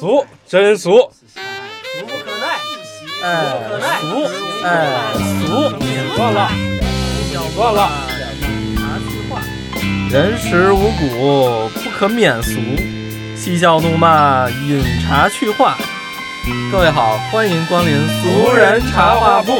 [0.00, 2.56] 俗，真俗，俗不可耐，
[3.22, 4.24] 哎，可耐俗，
[4.64, 6.48] 哎，俗，算了，
[7.54, 7.90] 算了。
[10.10, 12.58] 人食五谷，不可免俗，
[13.36, 15.76] 嬉笑怒骂，饮茶去话。
[16.72, 19.52] 各位好，欢迎光临俗人茶话铺。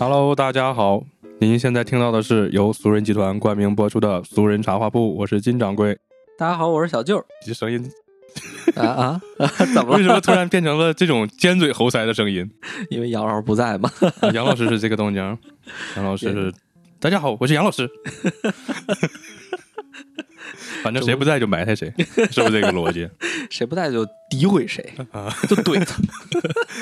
[0.00, 1.04] Hello，大家好，
[1.38, 5.96] 您现在听到的是由俗人集团冠名播出的《俗人茶话铺》，我是金掌柜。
[6.40, 7.22] 大家好，我是小舅。
[7.44, 7.86] 这声音
[8.74, 9.20] 啊啊，
[9.74, 10.08] 怎么为什？
[10.08, 12.50] 么突然变成了这种尖嘴猴腮的声音？
[12.88, 13.92] 因为杨老师不在嘛。
[14.20, 15.22] 啊杨老师是这个动静，
[15.96, 16.50] 杨老师是，
[16.98, 17.86] 大家好，我是杨老师。
[20.82, 21.92] 反正谁不在就埋汰谁，
[22.30, 23.06] 是不是这个逻辑？
[23.50, 24.82] 谁不在就诋毁谁，
[25.12, 26.00] 啊，就怼他。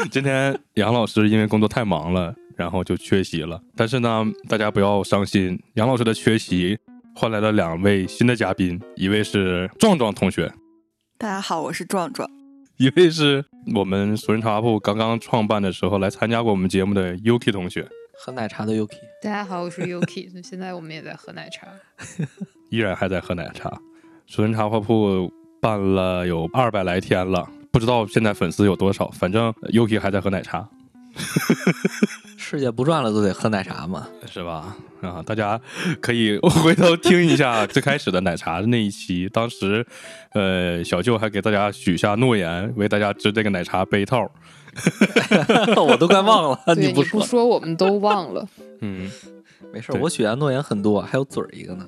[0.09, 3.61] 今天杨老师因为工作太忙了，然后就缺席了。
[3.75, 6.79] 但是呢，大家不要伤心，杨老师的缺席
[7.21, 10.53] 换来了两位新的嘉宾，一位是壮壮同学，
[11.19, 12.31] 大家好，我是壮壮。
[12.77, 17.89] 一位是我们俗人茶话铺刚刚创办的时候来参加过我们节目的 Yuki 同学，
[18.25, 21.67] 喝奶茶的 Yuki，大家好，我是 Yuki， 现在我们也在喝奶茶。
[22.70, 23.81] 依然还在喝奶茶。
[24.29, 25.29] 俗人茶话铺
[25.61, 30.69] 办了有二百来天了，不知道现在粉丝有多少，反正 Yuki 还在喝奶茶。
[32.37, 34.07] 世界不转了都得喝奶茶嘛。
[34.25, 34.77] 是吧？
[35.01, 35.61] 啊，大家
[36.01, 39.87] 可以 回头听一下最开始的奶茶的那一期，当时，
[40.33, 44.31] 呃，小舅还给大家许下诺言，为大家织这个奶茶杯套。
[45.77, 48.47] 我都快忘了，你，不说，不说，我们都忘了。
[48.81, 49.11] 嗯，
[49.73, 51.87] 没事，我许下诺言很多，还有嘴儿一个呢。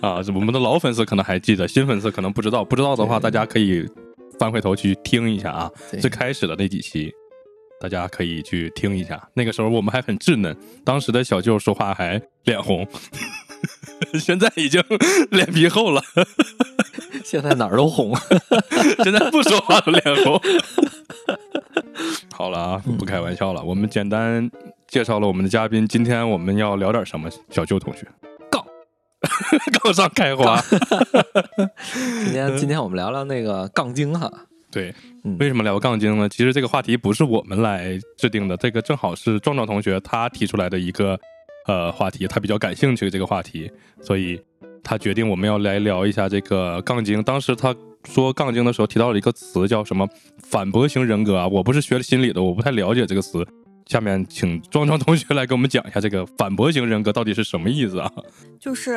[0.00, 2.64] 啊，我们的老粉丝可能还记得，新粉丝可能不知道。
[2.64, 3.86] 不知道的话，大家可以
[4.40, 7.12] 翻回头去听一下啊，最开始的那几期，
[7.82, 9.20] 大家可以去听一下。
[9.34, 12.86] 那个时候我们还很稚嫩，当时的小舅说话还脸红，
[14.22, 14.80] 现在已经
[15.32, 16.00] 脸皮厚了。
[17.26, 18.16] 现在哪儿都红。
[19.02, 20.40] 现在不说话都脸红。
[22.32, 23.60] 好了啊，不开玩笑了。
[23.60, 24.48] 我们简单
[24.86, 27.28] 介绍了我们的嘉宾，今天我们要聊点什么？
[27.50, 28.06] 小舅同学，
[28.48, 28.64] 杠，
[29.82, 30.62] 杠上开花。
[31.96, 34.30] 今天今天我们聊聊那个杠精哈。
[34.72, 36.28] 对嗯，为什么聊杠精呢？
[36.28, 41.16] 其实这个话题不是我们来制定的，这个正好是壮壮同学他提出来的一个
[41.68, 44.40] 呃话题，他比较感兴趣这个话题，所以
[44.82, 47.22] 他决定我们要来聊一下这个杠精。
[47.22, 47.72] 当时他
[48.04, 53.46] 说杠精的时候提到了一个词叫什么反驳型人格啊，我不是学心理的，我不太了解这个词。
[53.86, 58.10] 下面请壮壮同学来给我们讲一下这个 反驳型人格到底是什么意思啊？
[58.58, 58.96] 就是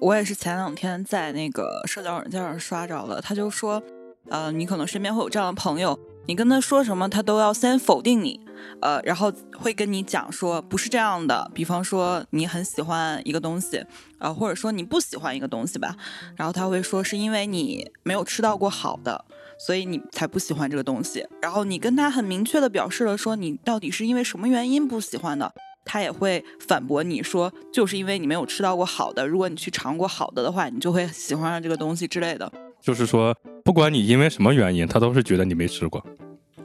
[0.00, 3.80] 我也是前两天在那个社交软件上刷着了，他就说，
[4.28, 8.40] 呃，你可能身边会有这样的朋友，你跟他说什么，他都要先否定你，
[8.80, 11.50] 呃，然后会跟你讲说不是这样的。
[11.54, 13.84] 比方说你很喜欢一个东西，
[14.18, 15.96] 呃，或者说你不喜欢一个东西吧，
[16.36, 19.24] 然后他会说是因为你没有吃到过好的。
[19.56, 25.54] 所以你才不喜欢这个东西，然后你跟他很明确的表示了说你到底是因为什么原因不喜欢的，
[25.84, 32.52] 他也会反驳你说，就是因为你没有吃到过好的，如果你去尝过好的的话，你就会喜欢上这个东西之类的。
[32.84, 33.34] 就是说，
[33.64, 36.04] 不管你因为什么原因，他都是觉得你没吃过，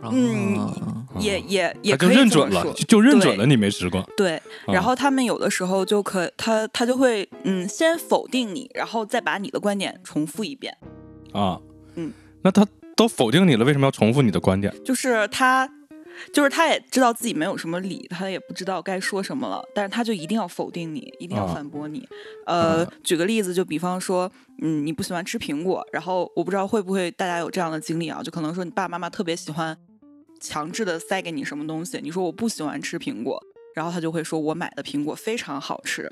[0.03, 4.06] 嗯啊也也也他就可以认准了，就就认准了你没吃过。
[4.18, 10.75] 对，啊然后他们有的时候就可他他就会嗯先否定你，然后再把你的观点重复一遍，
[11.31, 11.58] 啊，
[11.96, 14.74] 嗯，那他都否定你了，为什么要重复你的观点？
[14.84, 15.69] 就是他。
[16.34, 22.07] 就是他也知道自己没有什么理，他也不知道该说什么了，但是他就一定要否定你，一定要啊反驳你。
[22.46, 24.31] 呃，啊举个例子，就比方说，
[24.62, 29.78] 嗯，你不喜欢吃苹果，然后我不知道会不会大家有这样的经历啊，就可能说你爸爸妈妈特别喜欢
[30.40, 33.41] 强制的塞给你什么东西，你说我不喜欢吃苹果，
[33.75, 36.09] 然后他就会说我买的苹果非常好吃，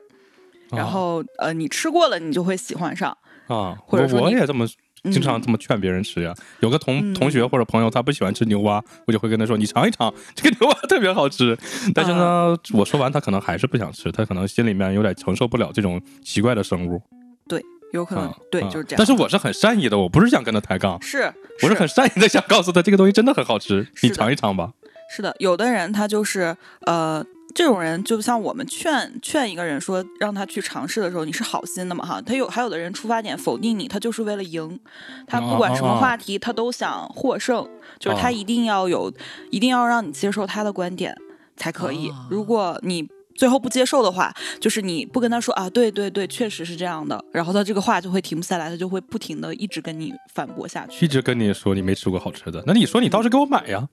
[0.71, 3.17] 然啊后呃你吃过了，你就会喜欢上。
[3.47, 4.69] 啊，或者我我也这么嗯
[5.11, 6.33] 经常这么劝别人吃呀。
[6.59, 11.57] 有个同嗯同学或者朋友他不喜欢吃牛蛙，我就会跟他说：“你尝一尝， 这个牛蛙特别好吃。”
[11.93, 17.01] 但是呢，啊我说完他可能还是不想吃，他可能心里面有点承受不了这种奇怪的生物。
[17.47, 18.97] 对有可能、啊对，啊就是这样。
[18.97, 21.33] 但是我是很善意的，我不是想跟他抬杠，是
[21.63, 24.71] 我是很善意的想告诉他这个东西真的很好吃，你尝一尝吧。
[25.09, 27.25] 是的，有的人他就是呃，
[27.57, 32.21] 这种人就像我们劝劝一个人说让他去尝试的时候，你是好心的嘛哈。
[32.21, 34.79] 他有还有的人出发点否定你，他就是为了赢，
[35.25, 37.67] 他不管什么话题他都想获胜，
[37.97, 39.11] 就是他哦一定要有，
[39.49, 41.17] 一定要让你接受他的观点
[41.55, 42.11] 才可以。
[42.11, 53.87] 啊如果你最后不接受的话，就是你不跟他说啊，对对对，确实是这样的，然后他这个话就会停不下来，他就会不停的一直跟你反驳下去一直跟你说你没吃过好吃的，那你说你倒是给我买呀？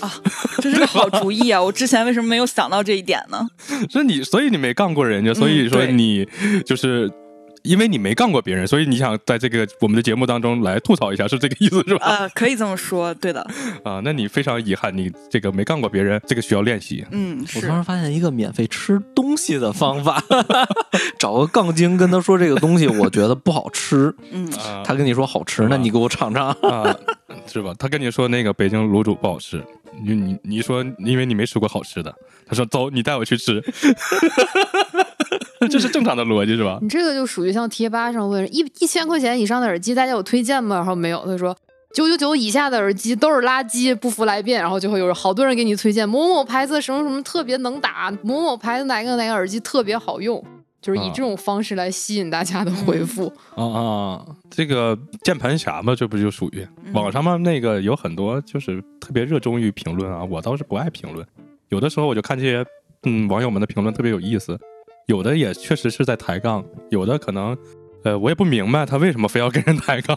[0.00, 0.12] 啊，
[0.58, 1.60] 这是个好主意啊！
[1.62, 3.46] 我之前为什么没有想到这一点呢？
[3.88, 6.26] 是你，所以你没杠过人家，所以说你
[6.66, 7.10] 就是
[7.62, 12.06] 因为你没干过别人，所以你想在这个我们的节目当中来吐槽一下，是这个意思是吧？
[12.06, 13.40] 呃，可以这么说，对的，
[13.84, 17.04] 啊，那你非常遗憾，你这个没干过别人，这个需要练习。
[17.10, 20.22] 嗯，我突然发现一个免费吃东西的方法，
[21.18, 24.82] 找个杠精跟他说这个东西我觉得不好吃，嗯，啊。
[24.84, 26.50] 他跟你说好吃，那你给我尝尝。
[26.62, 26.94] 啊，
[27.46, 27.74] 是吧？
[27.78, 29.62] 他跟你说那个北京卤煮不好吃，
[30.04, 32.14] 你你你说因为你没吃过好吃的，
[32.46, 33.62] 他说走，你带我去吃，
[35.70, 36.78] 这是正常的逻辑是吧？
[36.80, 40.76] 你这个就属于像贴吧上问一一千块钱以上的耳机，大家有推荐吗？
[40.76, 41.56] 然后没有，他说
[41.92, 44.60] 九九九以下的耳机都是垃圾，不服来辩。
[44.60, 50.44] 然后就会有好多人给你推荐某某牌子什么什么特别能打，某某牌子哪个哪个耳机特别好用，
[50.80, 53.32] 就是以啊这种方式来吸引大家的回复。
[53.56, 57.36] 啊啊，这个键盘侠嘛，这不就属于网上嘛？
[57.38, 61.26] 那个有很多就是特别热衷于评论啊，我倒是不爱评论，
[61.70, 62.64] 有的时候我就看这些
[63.04, 64.58] 嗯网友们的评论特别有意思，
[65.08, 67.56] 有的也确实是在抬杠，有的可能
[68.04, 70.16] 呃我也不明白他为什么非要跟人抬杠，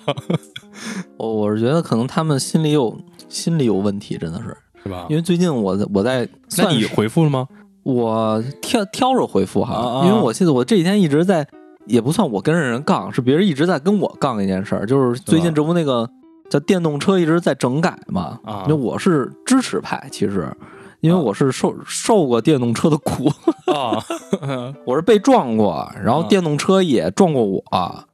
[1.17, 2.95] 我我是觉得可能他们心里有
[3.29, 5.15] 心里有问题，真的是，是吧因？
[5.15, 6.27] 为最近我在我在
[6.57, 7.47] 那你回复了吗？
[7.83, 11.47] 我挑挑着回复哈，啊啊因为我记得我这几天一直在，
[11.87, 16.07] 也不算我跟人杠，是别人一直在跟我杠一件事儿，就是最近这不那个
[16.49, 20.51] 叫电动车一直在整改嘛，啊因为我是支持派，其实。
[21.01, 23.27] 因为我是受受过电动车的苦，
[23.65, 24.01] 啊。
[24.85, 26.27] 我是被撞过，然后啊。
[26.29, 28.05] 电动车也撞过我，啊。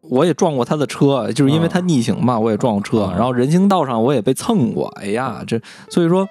[0.00, 3.14] 我也撞过他的车，就是因为他逆行嘛，我也撞过车，啊。
[3.16, 6.28] 然后人行道上我也被蹭过，哎呀，这所以说，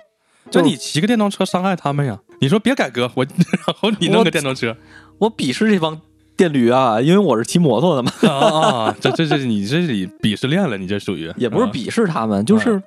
[0.51, 2.19] 就你骑个电动车伤害他们呀？
[2.39, 3.25] 你说别改革，我
[3.65, 4.75] 然后你弄个电动车。
[5.17, 5.99] 我鄙视这帮
[6.37, 8.95] 电驴啊，因为我是骑摩托的嘛，啊啊！
[9.01, 9.91] 这这这你这是
[10.21, 11.33] 鄙视链了，你这属于。
[11.37, 11.71] 也不是啊。
[11.73, 12.81] 鄙视他们，就是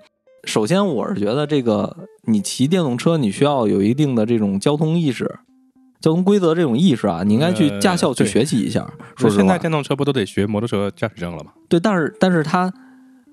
[0.46, 5.38] 首先我是觉得这个你骑电动车，你需要有一定的这种交通意识、
[6.00, 8.88] 交通规则这种意识啊，你应该去呃驾校去学习一下。
[9.16, 11.50] 说现在，电动车不都得学摩托车驾驶证了吗？
[11.68, 12.72] 对，但是但是它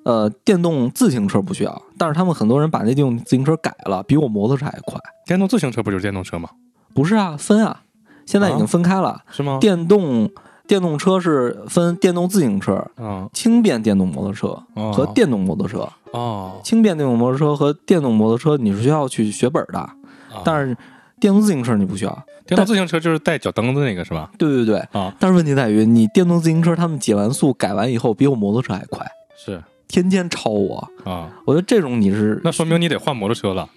[0.04, 5.00] 呃，电动自行车不需要，但是他们很多人把那电动自行车改了，比我摩托车还快。
[5.26, 6.50] 电动自行车不就是电动车吗？
[6.94, 7.84] 不是啊，分啊，
[8.26, 9.60] 现在已经分开了，是吗？
[9.62, 10.30] 电动
[10.68, 13.30] 电动车是分电动自行车、嗯。
[13.34, 14.92] 轻便电动摩托车哦。
[14.94, 15.88] 和电动摩托车。
[16.12, 19.90] 哦，轻便电动摩托车和电动摩托车你是需要去学本儿的，
[20.44, 20.78] 但是是
[21.20, 22.26] 电动自行车你不需要。
[22.46, 24.30] 电动自行车就是带脚蹬子那个是吧？
[24.38, 29.04] 对对对，啊，但是问题在于你电动自行车他们减完速改完以后比我摩托车还快，
[29.36, 29.64] 是
[29.94, 30.90] 天天超我。
[31.04, 33.70] 啊，我觉得这种你是那说明你得换摩托车了。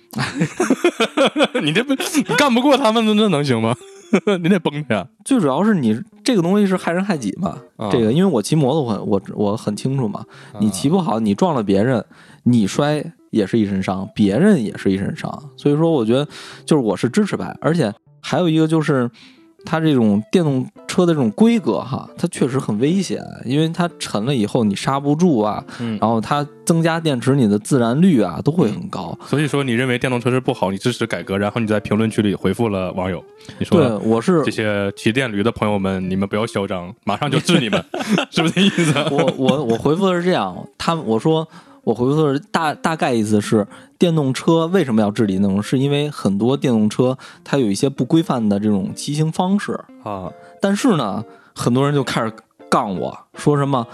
[1.62, 3.76] 你这不你干不过他们，那那能行吗？
[4.40, 5.06] 你得崩他呀！
[5.26, 7.58] 最主要是你这个东西是害人害己嘛。
[7.76, 10.24] 啊这个因为我骑摩托我我我很清楚嘛，
[10.58, 12.02] 你骑不好你撞了别人，
[12.44, 15.50] 你摔也是一身伤，别人也是一身伤。
[15.58, 16.26] 所以说我觉得
[16.64, 17.92] 就是我是支持派，而且
[18.22, 19.10] 还有一个就是。
[19.66, 29.16] 它这种电动车的这种规格哈，它确实很危险，因为它沉了以后你刹不住啊，嗯，然后它增加电池，你的自燃率啊都会很高。
[29.26, 33.22] 所以说你认为电动车是不好，你支持改革，然后你在评论区里回复了网友，
[33.58, 37.84] 你说对，我是这些骑电驴的朋友们，你们不要嚣张，马上就治你们，
[38.30, 38.94] 是不是这意思？
[39.10, 41.46] 我我我回复的是这样，他我说
[41.86, 43.64] 我回复的是大大概意思是，
[43.96, 45.62] 电动车为什么要治理那种？
[45.62, 51.24] 是因为很多电动车它有一些不规范的这种骑行方式，啊，但是呢，
[51.54, 52.32] 很多人就开始
[52.68, 53.86] 杠我说什么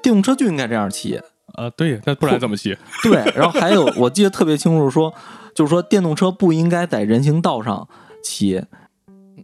[0.00, 1.20] 电动车就应该这样骑，
[1.54, 2.78] 啊，对，那不然怎么骑？
[3.02, 5.12] 对，然后还有我记得特别清楚说，
[5.52, 7.88] 就是说电动车不应该在人行道上
[8.22, 8.62] 骑，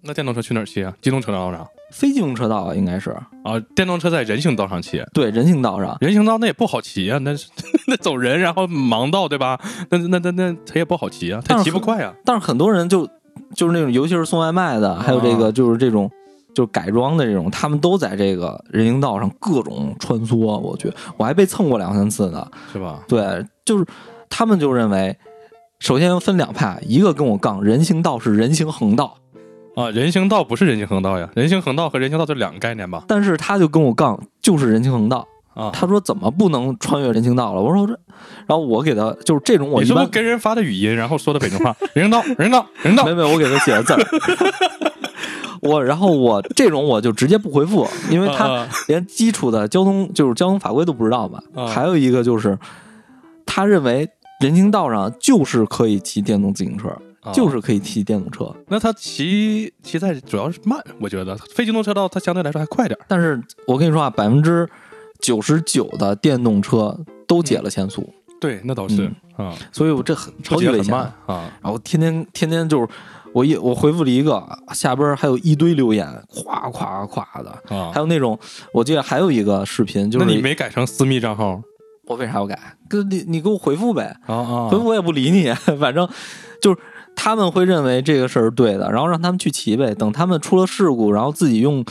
[0.02, 0.94] 那电动车去哪儿骑啊？
[1.02, 3.61] 机动车道上非机动车道啊应该是啊？
[3.75, 5.96] 电动车在人行道上骑，对人行道上。
[6.00, 7.49] 人行道那也不好骑啊，那是
[7.87, 9.61] 那走人，然后盲道对吧？
[9.90, 12.12] 那那那那他也不好骑啊，他骑不快啊。
[12.25, 13.06] 但是很多人就
[13.54, 16.11] 就是那种，尤其是送外卖的，还有这个啊就是这种
[16.54, 20.37] 就是改装的这种，他们都在这个人行道上各种穿梭。
[20.37, 22.46] 我去我还被蹭过两三次呢。
[22.72, 23.02] 是吧？
[23.06, 23.84] 对，就是
[24.30, 25.16] 他们就认为，
[25.78, 29.16] 首先分两派，一个跟我杠，人行道是人行横道，
[29.74, 33.04] 啊，人行道不是人行横道呀，人行横道和人行道这两个概念吧？
[33.08, 35.26] 但是他就跟我杠，就是人行横道。
[35.54, 37.60] 啊，他说怎么不能穿越人行道了？
[37.60, 37.92] 我说这，
[38.46, 41.76] 然后我给他就是这种我一般你是不是跟人发的语音，然后说的北京话？
[41.92, 43.12] 人行道，人行道，人行道没。
[43.12, 44.00] 没，我给他写的字儿。
[45.60, 51.38] 我然后我这种我就直接不回复，因为他啊连基础的交通就是交通法规都不知道嘛。
[51.54, 52.58] 啊还有一个就是，
[53.44, 54.08] 他认为
[54.40, 56.96] 人行道上就是可以骑电动自行车，啊
[57.32, 58.52] 就是可以骑电动车。
[58.68, 61.36] 那他骑骑在主要是慢，我觉得。
[61.54, 63.04] 非机动车道它相对来说还快点儿。
[63.06, 64.68] 但是我跟你说啊，百分之
[65.20, 66.98] 九十九的电动车
[67.28, 70.78] 都解了限速，对，那倒是啊，所以我这很超级危险。
[70.78, 71.52] 不骑得很慢啊。
[71.62, 72.88] 然后天天天天就是
[73.32, 77.92] 我一我回复了一个，下边还有一堆留言，夸夸夸的，啊。
[77.94, 78.38] 还，有那种
[78.74, 81.62] 我记得还有一个视频，就是那你没改成私密账号？
[82.06, 82.76] 我为啥要改？
[82.88, 84.68] 跟你你给我回复呗，啊啊。
[84.68, 86.06] 回复我也不理你， 反正
[86.60, 86.78] 就是
[87.14, 89.95] 他们会认为这个事儿是对的，然后让他们去骑呗。
[89.95, 91.85] 等他们出了事故，然后自己用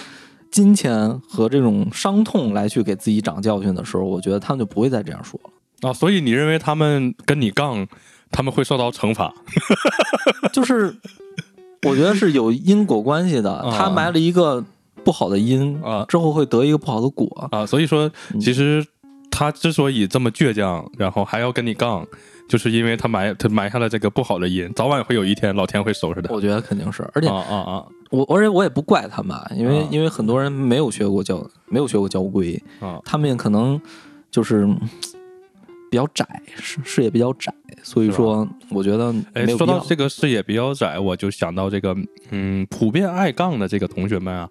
[0.52, 5.90] 金钱和这种伤痛来去给自己长教训的时候，我觉得他们就不会再这样说了。
[5.90, 5.94] 啊！
[5.94, 7.88] 所以你认为他们跟你杠，
[8.30, 9.34] 他们会受到惩罚？
[10.54, 10.96] 就是
[11.84, 14.64] 我觉得是有因果关系的，啊他埋了一个
[15.04, 17.50] 不好的因啊之后会得一个不好的果。
[17.52, 18.86] 啊，所以说嗯其实
[19.32, 22.06] 他之所以这么倔强，然后还要跟你杠，
[22.52, 26.34] 就是因为他埋他埋下了这个不好的因，早晚会有一天老天会收拾他。
[26.34, 33.00] 我觉得肯定是，而且啊啊啊我而且我也不怪他们，因为、啊因为很多人没有学过教，没有学过教规，啊！
[33.06, 33.80] 他们可能
[34.30, 34.78] 就是嗯
[35.90, 36.28] 比较窄，
[36.58, 37.54] 视视野比较窄，
[37.84, 39.48] 所以说我觉得哎。
[39.48, 41.96] 说到这个视野比较窄，我就想到这个，
[42.32, 44.50] 嗯，普遍爱杠的这个同学们啊，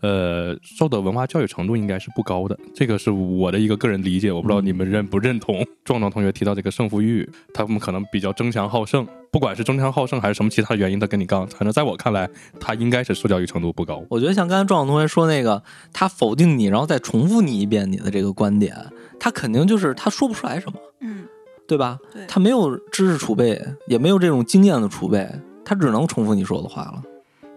[0.00, 5.64] 呃，受的文化教育程度应该是不高的，这个是我的一个个人理解，我不知道你们认不认同。
[5.84, 12.28] 壮壮同学提到这个胜负欲，他们可能比较争强好胜，不管是争强好胜还是什么其他原因，他跟你杠，反正在我看来，
[12.60, 14.04] 他应该是受教育程度不高。
[14.10, 15.62] 我觉得像刚才壮壮同学说那个，
[15.92, 18.76] 他否定你，然后再重复你一遍你的这个观点，
[19.18, 21.24] 他肯定就是他说不出来什么，嗯，
[21.66, 21.98] 对吧？
[22.12, 25.28] 对，他没有知识储备，也没有这种经验的储备，
[25.64, 27.02] 他只能重复你说的话了。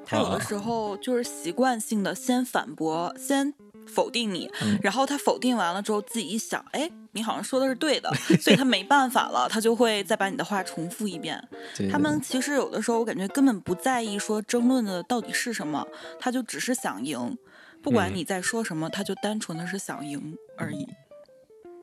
[0.09, 3.53] 他有的时候就是习惯性的先反驳，先
[3.87, 8.11] 否定你，嗯然后他否定完了之后，自己一想，哎，你好像说的是对的，
[8.41, 11.39] 所以他没办法了，他就会再把你的话重复一遍。
[11.91, 15.87] 他们其实有的时候我感觉根本不在意说争论的到底是什么，
[16.19, 17.37] 他就只是想赢，
[17.83, 20.87] 不管嗯你在说什么，他就单纯的是想赢而已。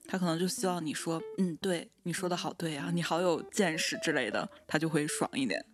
[0.09, 5.65] 他可能就希望你说，嗯，对，你说的好对啊，你好有见识之类的，他就会爽一点。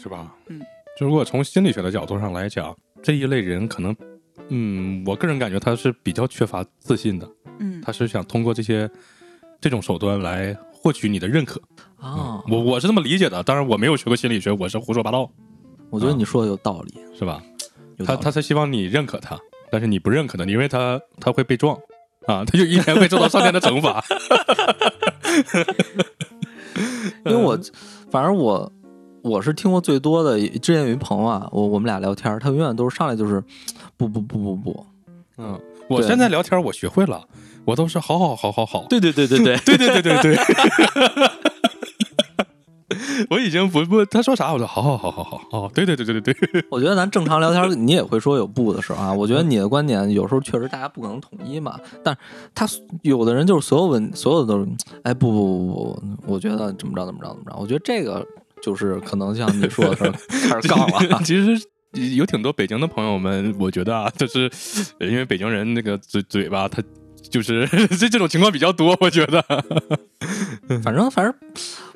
[0.00, 0.36] 是吧？
[0.46, 0.62] 嗯，
[0.98, 3.96] 就如果从心理学的角度上来讲，这一类人可能，
[4.48, 7.28] 嗯，我个人感觉他是比较缺乏自信的，
[7.58, 8.88] 嗯，他是想通过这些
[9.60, 11.60] 这种手段来获取你的认可。
[11.98, 15.30] 啊，我我是这么理解的，当然我没有学过心理学，我是胡说八道，
[15.90, 17.42] 我觉得你说的有道理，是吧？
[18.04, 19.38] 他他才希望你认可他，
[19.70, 21.76] 但是你不认可他，因为他他会被撞
[22.26, 24.02] 啊，他就一天会受到上天的惩罚。
[27.26, 27.58] 因为我
[28.10, 28.70] 反正我
[29.22, 33.42] 我是听过最多的，之前有一朋友啊，我我们俩聊天，他永远都是上来就是
[33.96, 34.86] 不不不不不，
[35.38, 37.22] 嗯，我现在聊天我学会了，
[37.64, 38.86] 我都是好好好好好。
[38.88, 40.36] 对对对对对，对对对对对。
[43.30, 49.12] 我已经不不，他说啥我就好好好好好哦，对对对对对对， 我觉得咱正常聊天，你也会说有不的时候啊。
[49.12, 52.20] 我觉得你的观点有时候确实大家不可能统一嘛，但是
[52.54, 52.66] 他
[53.02, 54.66] 有的人就是所有问所有的都是，
[55.04, 58.26] 哎不不不不，我觉得怎么着怎么着怎么着，我觉得这个
[58.62, 60.10] 就是可能像你说的是
[60.48, 61.20] 开始杠了。
[61.24, 61.66] 其实
[62.16, 64.50] 有挺多北京的朋友们，我觉得啊，就是
[64.98, 66.82] 呃因为北京人那个嘴嘴巴，他
[67.30, 67.66] 就是
[67.98, 69.42] 这 这种情况比较多，我觉得。
[70.82, 71.34] 反正反正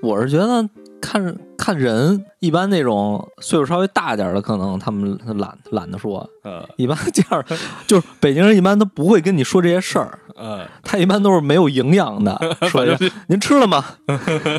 [0.00, 0.68] 我是觉得
[1.00, 6.28] 看看人，一般那种岁数稍微大点的，可能他们懒懒得说。
[6.42, 7.44] 呃一般这样
[7.86, 12.36] 就是北京人一般都不会跟你说这些事儿，呃，他一般都是没有营养的，
[12.68, 12.96] 说一下
[13.28, 13.84] 您吃了吗？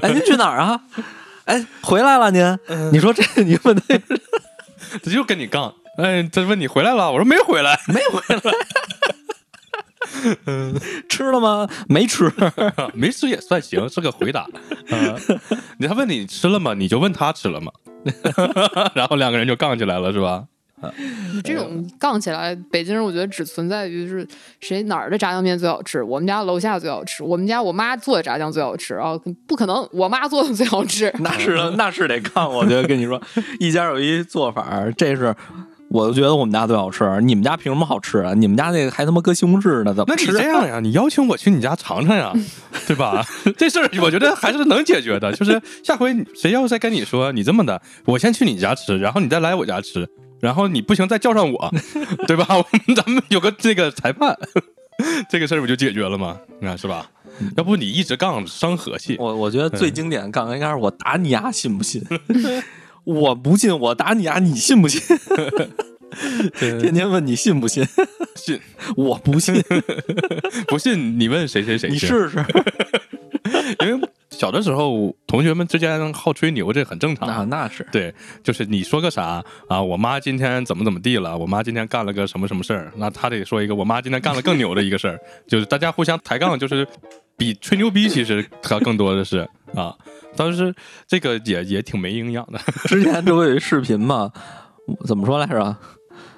[0.01, 0.81] 哎，您去哪儿啊？
[1.45, 2.43] 哎，回来了您？
[2.67, 3.83] 嗯你说这你问他
[5.03, 5.73] 他就跟你杠。
[5.97, 8.41] 哎，他问你回来了，我说没回来，没回来？
[11.07, 11.67] 吃了吗？
[11.87, 12.31] 没吃。
[12.93, 14.47] 没吃也算行，是个回答。
[14.89, 15.17] 呃，
[15.87, 16.73] 他问你吃了吗？
[16.73, 17.71] 你就问他吃了吗？
[18.93, 20.43] 然后两个人就杠起来了，是吧？
[21.43, 24.27] 这种杠起来，北京人我觉得只存在于是
[24.59, 29.13] 谁哪儿的炸酱面最好吃，我们家楼下最好吃，我们家我妈做的炸酱最好吃啊，
[29.47, 31.13] 不可能我妈做的最好吃。
[31.19, 33.21] 那是那是得杠，我觉得跟你说，
[33.59, 35.35] 一家有一做法，这是。
[35.89, 38.33] 我就觉得我们家最好吃，你们家凭什么好吃啊？
[38.33, 40.25] 你们家那个还他妈搁西红柿呢，怎么那你？
[40.25, 42.33] 这样呀，你邀请我去你家尝尝呀，
[42.87, 43.23] 对吧？
[43.55, 45.31] 这事儿我觉得还是能解决的。
[45.31, 50.09] 就是下回谁要再跟你说你这么的，我先去你家吃，然后你再来我家吃，
[50.41, 51.73] 然后你不行再叫上我，
[52.27, 52.45] 对吧？
[52.49, 54.37] 我们咱们有个这个裁判，
[55.29, 56.39] 这个事儿不就解决了吗？
[56.59, 57.09] 你看是吧？
[57.57, 59.17] 要不你一直杠伤和气。
[59.19, 62.01] 我我觉得最经典的杠应该是我打你丫，信不信？
[63.03, 65.01] 我不信，我打你丫，你信不信？
[66.57, 67.85] 天天问你信不信？
[68.35, 68.59] 信
[68.95, 69.61] 我不信，
[70.67, 72.43] 不信你问谁谁谁，你试试。
[73.81, 77.27] 因为小的时候同学们之间好吹牛，这很正常。
[77.27, 78.13] 那那是对，
[78.43, 79.81] 就是你说个啥啊？
[79.81, 81.37] 我妈今天怎么怎么地了？
[81.37, 82.91] 我妈今天干了个什么什么事儿？
[82.97, 86.87] 那他得说一个我妈今天干了更牛的一个事儿， 就是大家互相抬杠，就是
[87.37, 89.95] 比吹牛逼，其实它更多的是啊，
[90.35, 90.75] 当时
[91.07, 92.59] 这个也也挺没营养的。
[92.85, 94.31] 之前这不有一视频嘛？
[95.07, 95.75] 怎么说来着？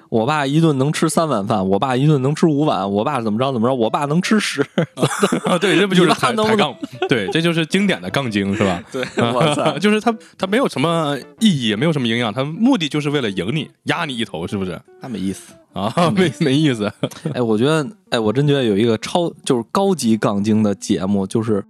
[0.08, 4.62] 我爸一顿能吃三碗饭，我爸一顿能吃五碗，我爸怎么着怎么着，我爸能吃十。
[5.44, 6.74] 啊，对，这不就是抬抬杠？
[7.08, 8.82] 对，这就是经典的杠精，是吧？
[8.90, 9.78] 对，我操！
[9.78, 14.80] 就是他他没有什么意义，也没有什么营养，他目的就是为了赢你，压你一头，是不是？
[15.00, 15.52] 那没意思。
[15.74, 16.90] 啊，没没意思。
[17.34, 21.60] 哎，我觉得，哎，我真觉得有一个超就是高级杠精的节目，就是《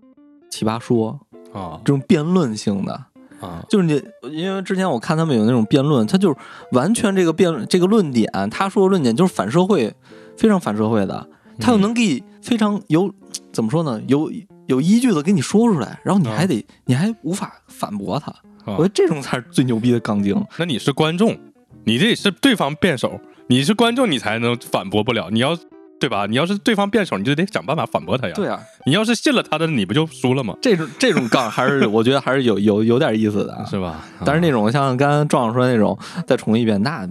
[0.48, 1.18] 奇葩说》
[1.58, 3.04] 啊这种辩论性的。
[3.40, 6.36] 啊，就是你，因为之前我看他们有那种辩论，他就是
[6.72, 9.94] 完全这个辩论这个论点，他说的论点就是反社会，
[10.36, 11.28] 非常反社会的，
[11.60, 13.12] 他又能给你非常有
[13.52, 14.30] 怎么说呢，有
[14.66, 18.30] 有依据的给你说出来，然后你还得、你还无法反驳他，
[18.64, 20.44] 啊我觉得这种才是最牛逼的杠精。
[20.58, 21.36] 那你是观众，
[21.84, 25.30] 你这是对方辩手，你是观众，你才能反驳不了。
[25.30, 25.56] 你要
[26.00, 26.26] 对吧？
[26.26, 28.34] 你要是对方辩手，你就得想办法反驳他呀。
[28.34, 30.56] 对啊，你要是信了他的，你不就输了吗？
[30.62, 33.64] 这种这种杠还是我觉得还是有有有点意思的啊。
[33.64, 34.04] 是吧？
[34.24, 37.08] 但是那种像刚刚壮壮说的那种，再重一遍，那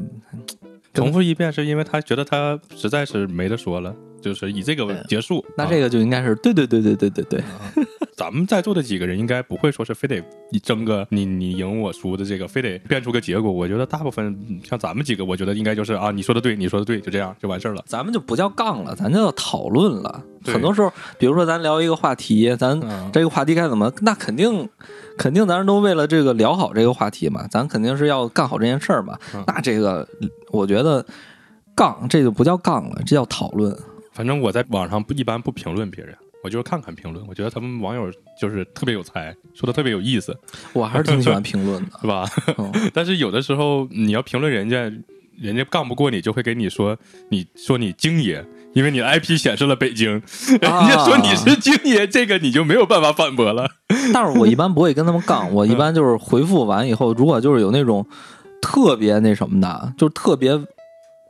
[0.93, 5.43] 重复一遍，是因为他觉得他实在是没得说了，就是以这个结束。
[5.57, 7.43] 那这个就应该是对对对对对对对，
[8.15, 13.51] 咱们在座的几个人应该不会说是非得你争个你你赢我输的这个，非得变出个结果。
[13.51, 17.83] 我觉得大部分嗯像咱们几个，我觉得应该就是啊，你说的对，你说的对，就这样就完事儿了。
[17.85, 20.23] 咱们就不叫杠了，咱就叫讨论了。
[20.45, 24.67] 很多时候，比如说咱聊一个话题，咱嗯这个话题该怎么，那肯定
[25.17, 29.17] 肯定咱都为了这个聊好这个话题嘛，咱肯定是要干好这件事儿嘛。
[29.33, 30.07] 嗯那这个
[30.51, 31.05] 我觉得
[31.75, 33.77] 杠这就不叫杠了，这叫讨论。
[34.17, 37.23] 反正我在网上不一般不评论别人，我就是看看评论。
[37.27, 40.35] 我觉得他们网友就是特别有才，说的特别有意思，
[40.73, 41.91] 我还是挺喜欢评论的。
[42.01, 42.27] 是吧？
[42.57, 44.91] 嗯 但是有的时候你要评论人家，
[45.39, 46.97] 人家杠不过你，就会给你说
[47.29, 48.43] 你说你京爷，
[48.73, 50.09] 因为你的 IP 显示了北京，
[50.49, 53.69] 人家说你是京爷，这个你就没有办法反驳了。
[54.11, 58.03] 但是我一般不会跟他们杠，我一般就是回复完以后，如果就是有那种
[58.63, 60.59] 特别那什么的，就是特别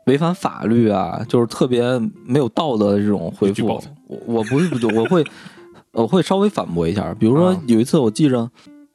[0.07, 1.83] 违反法律啊，就是特别
[2.25, 3.67] 没有道德的这种回复
[4.07, 5.23] 我我不是我会
[5.91, 7.13] 我会稍微反驳一下。
[7.13, 8.50] 比如说啊有一次我记着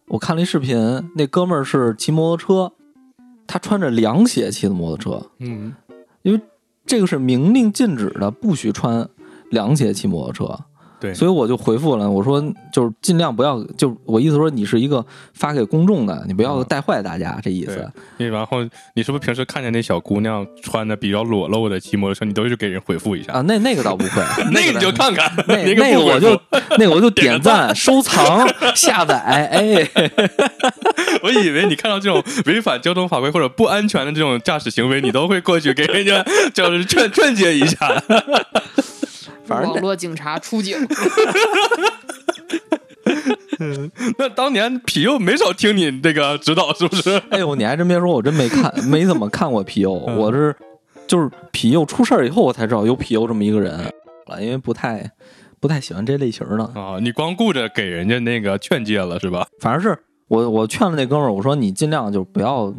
[0.09, 0.77] 我看了一视频，
[1.15, 2.75] 那哥们儿是骑摩托车，
[3.47, 5.75] 他穿着凉鞋骑的摩托车，嗯，
[6.23, 6.41] 因为
[6.85, 9.09] 这个是明令禁止的，不许穿
[9.51, 10.59] 凉鞋骑摩托车。
[11.03, 12.41] 对，所以我就回复了，我说
[12.73, 17.91] 就是尽量不要，就我意思说你是一个发给公众的，你不要嗯带坏大家，这意思。
[18.19, 18.59] 你然后
[18.95, 23.33] 你是不是平时看见那小姑娘穿的比较裸露的骑摩托车，你都是给人回复一下？
[23.33, 26.41] 啊，那那个倒不会， 那个你就看看，那 那个那个我就
[26.79, 29.89] 那个我就点点赞赞、收藏、下载，哎，
[31.25, 38.03] 我以为你看到这种违反交通法规或者不安全的这种驾驶行为，你都会过去给人家就是劝劝诫一下。
[39.45, 40.77] 反正网络警察出警，
[44.19, 47.21] 那当年痞幼没少听你这个指导，是不是？
[47.31, 50.55] 哎呦，你还真别说，我真没看，没怎么看过皮尤，嗯我是
[51.07, 53.73] 就是皮尤出事儿以后，我才知道有皮尤这么一个人
[54.27, 55.11] 了，因为不太
[55.61, 56.65] 不太喜欢这类型的。
[56.75, 59.47] 啊，你光顾着给人家那个劝诫了是吧？
[59.61, 62.73] 反正是我我劝了那哥们儿，我说你尽量就不要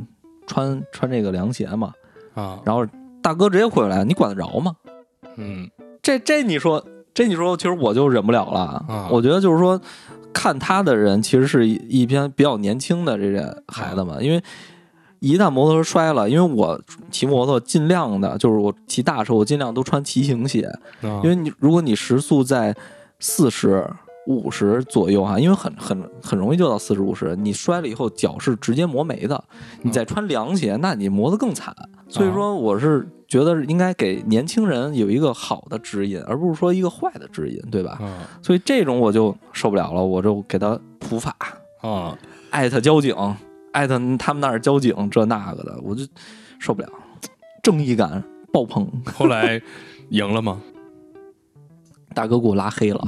[0.48, 1.94] 穿穿这个凉鞋嘛。
[2.34, 2.86] 啊，然后
[3.22, 4.76] 大哥直接回来，你管得着吗？
[5.36, 5.70] 嗯，
[6.04, 6.86] 这这你说
[7.16, 8.60] 这你说，其实我就忍不了了。
[8.88, 9.82] 啊我觉得就是说，
[10.32, 14.44] 看他的人其实是一一篇比较年轻的这些孩子们，因为
[15.20, 20.66] 一旦摩托车摔了，因为我骑摩托尽量的就是我骑大车，我尽量都穿骑行鞋，
[21.02, 22.76] 啊因为你如果你时速在
[23.20, 23.90] 四十。
[24.28, 29.44] 五十左右哈，因为很很很容易就到四十五十，你摔了以后脚是直接磨没的，
[29.82, 31.76] 你再穿凉鞋，那你磨得更惨。
[32.08, 37.98] 所以说，我是觉得应该给年轻人有一个好的指引，而不是说一个坏的指引，对吧？
[38.02, 41.36] 啊所以这种我就受不了了，我就给他普法，
[41.82, 42.18] 啊，
[42.52, 43.16] 艾特交警，
[43.72, 46.06] 艾特他们那儿交警这那个的，我就
[46.60, 46.88] 受不了，
[47.62, 48.88] 正义感爆棚。
[49.14, 49.62] 后来
[50.10, 50.62] 赢了吗？
[52.14, 53.08] 大哥给我拉黑了，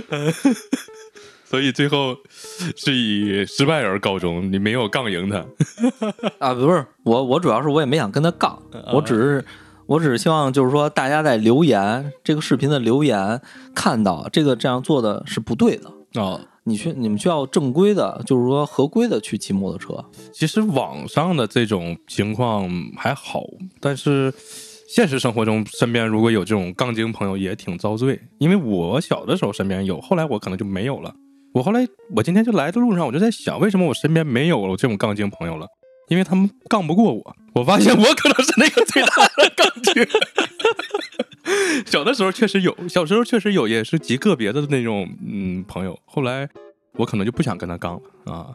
[1.44, 2.16] 所以最后
[2.76, 5.44] 是以失败而告终，你没有杠赢他。
[6.40, 8.58] 啊，不是我，我主要是我也没想跟他杠，
[8.92, 9.44] 我只是
[9.86, 13.40] 我只是希望就是说大家在留言这个视频的留言
[13.74, 20.04] 看到这个这样做的是不对的，哦，你去你们需要正规的，就是说合规的去骑摩托车。
[20.32, 23.42] 其实网上的这种情况还好，
[23.78, 24.32] 但是
[24.94, 28.20] 现实生活中身边如果有这种杠精朋友也挺遭罪。
[28.36, 31.14] 因为我小的时候身边有，后来我可能就没有了。
[31.54, 35.66] 我后来我今天就来的路上，我就在想，为什么我身边没有这种杠精朋友了？
[36.10, 37.36] 因为他们杠不过我。
[37.54, 40.06] 我发现我可能是那个最大的杠精。
[41.86, 45.98] 小的时候确实有，小时候确实有，也是极个别的那种嗯朋友。
[46.04, 46.46] 后来
[46.98, 48.54] 我可能就不想跟他杠了啊，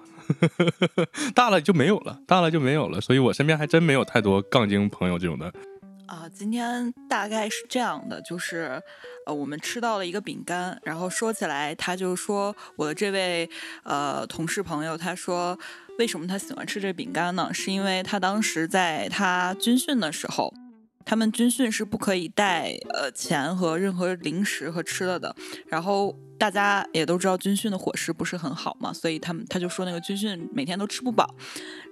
[1.34, 3.02] 大了就没有了，大了就没有了。
[3.02, 5.52] 所以我身边还真没有太多杠精朋友这种的。
[6.08, 8.82] 啊，今天大概是这样的，就是，
[9.26, 13.50] 呃，我们吃到了一个饼干，然后说起来，他就说我的这位
[13.84, 15.58] 呃同事朋友，他说
[16.00, 17.54] 为什么他喜欢吃这饼干呢？
[17.54, 20.54] 是因为他当时在他军训的时候。
[21.10, 25.34] 他们军训是不可以带呃钱和任何零食和吃的的，
[25.67, 31.28] 然后大家也都知道军训的伙食不是很好嘛，所以他们他就说那个军训每天都吃不饱，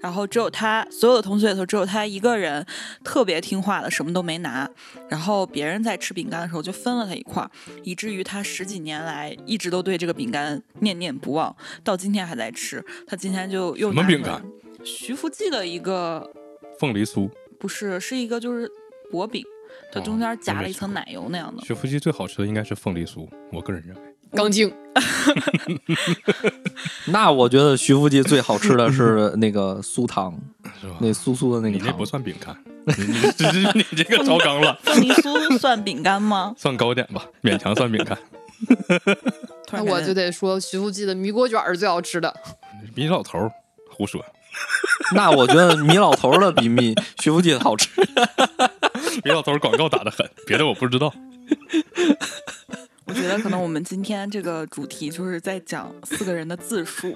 [0.02, 2.66] 然后只有他所有的同学里头只有他一个人
[3.04, 4.70] 特别听话的，什么都没拿，
[5.10, 7.50] 然后别人在吃饼干的时候就分了他一块儿，
[7.84, 12.84] 以至于他十几年来一直都对这个饼干念念不忘，到今天还在吃。
[13.08, 14.44] 他今天就又什么饼干？
[14.84, 16.30] 徐福记的一个
[16.80, 17.28] 凤梨酥，
[17.60, 18.70] 不是，是一个就是
[19.12, 19.44] 薄饼，
[19.92, 21.64] 它哦中间夹了一层奶油那样的。
[21.64, 24.05] 学福记最好吃的应该是凤梨酥，我个人认为。
[24.34, 24.72] 杠精，
[27.08, 30.34] 那我觉得徐福记最好吃的是 那个酥糖，
[30.82, 30.96] 是吧？
[31.00, 32.06] 那酥酥的那个糖你那不。
[32.06, 36.54] 算饼干，你你这这你这个超纲了，凤梨酥算饼干吗？
[36.60, 38.18] 算糕点吧，勉强算饼干。
[39.72, 42.34] 那我就得说徐福记的米果卷儿是最好吃的。
[42.96, 43.52] 米老头儿
[43.90, 44.24] 胡说，
[45.16, 47.90] 那我觉得米老头儿的比米徐福记的好吃。
[49.24, 51.14] 米老头儿广告打的狠，别的我不知道。
[53.76, 57.14] 我们今天这个主题就是在讲四个人的自述。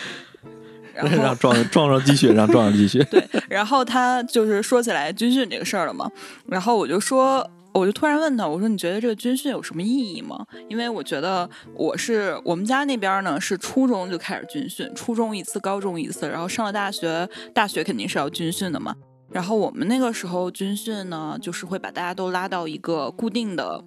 [0.92, 3.02] 然后让壮壮壮继续，让壮壮继续。
[3.10, 6.06] 对，然后他就是说起来军训这个事儿了嘛，
[6.46, 10.44] 然后我就说，我就突然问他，我说你觉得这个军训有什么意义吗？
[10.68, 18.94] 因为我觉得我是我们家那边呢是初中就开始军训，初中一次，高中一次，然后上了大学，大学肯定是要军训的嘛。
[19.30, 23.82] 然后我们那个时候军训呢，就是会把大家都拉到一个固定的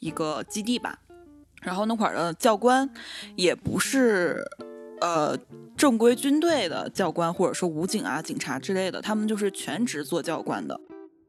[0.00, 0.98] 一个基地吧，
[1.66, 2.88] 然后那会儿的教官
[3.34, 4.40] 也不是
[5.00, 5.36] 呃
[5.76, 10.78] 正规军队的教官，或者说武警啊、警察之类的，他们就是全职做教官的。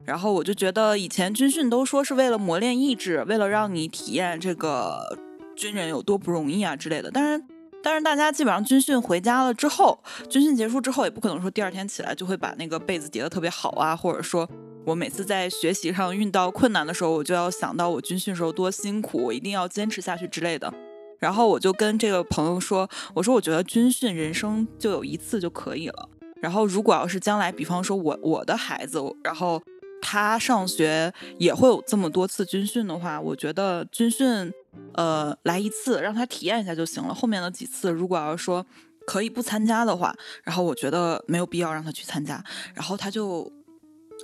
[0.04, 5.18] 然后我就觉得以前军训都说是为了磨练意志，为了让你体验这个
[5.56, 7.10] 军人有多不容易啊之类的。
[7.10, 7.42] 当然，
[7.82, 14.48] 但是大家基本上军训回家了之后，军训结束之后也不可能说第二天起来就会把那个被子叠得特别好啊，或者说
[14.84, 20.72] 我每次在学习上遇到困难的时候，我就要想到我军训时候多辛苦，我一定要坚持下去之类的。
[21.18, 26.08] 然后我就跟这个朋友说，我说我觉得军训人生就有一次就可以了。
[26.40, 29.60] 然后如果要是将来，比方说我我的孩子，然后
[30.00, 34.52] 他上学也会有这么多次军训的话，我觉得军训
[34.94, 37.14] 呃来一次让他体验一下就行了。
[37.14, 38.64] 后面的几次如果要说
[39.06, 42.44] 可以不参加的话，然后我觉得没有必要让他去参加。
[42.74, 43.50] 然后他就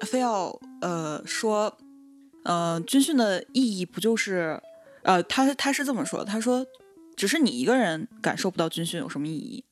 [0.02, 1.76] 非要呃说，
[2.44, 4.60] 呃军训的意义不就是
[5.02, 6.66] 呃他他是这么说，他说
[7.16, 9.64] 只是你一个人感受不到军训有什么意义。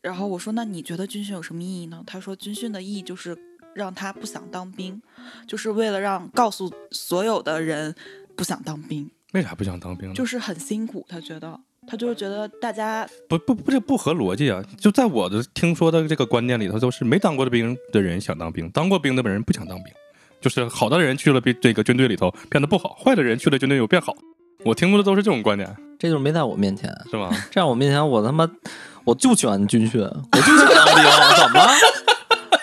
[0.00, 2.02] 然后我说那你觉得军训有什么意义呢？
[2.06, 3.36] 他说军训的意义就是
[3.74, 5.00] 让他不想当兵，
[5.46, 7.94] 就是为了让告诉所有的人
[8.36, 10.14] 不想当兵，为啥不想当兵呢？
[10.14, 11.04] 就是很辛苦。
[11.08, 14.62] 他觉得他就是觉得大家不不不，这不合逻辑啊！
[14.78, 19.92] 就在我的听说的这个观念里头，都是没当过的兵的人想当兵，当过兵的人不想当兵。
[20.40, 24.14] 就是好的人去了兵这个军队里头变得不好，坏的人去了军队又变好。
[24.64, 27.30] 我听过的都是这种观点，这就是没在我面前，是吗？
[27.50, 28.48] 这样我面前我他妈
[29.04, 31.04] 我就喜欢军训，我就想当兵，
[31.36, 31.70] 怎么了？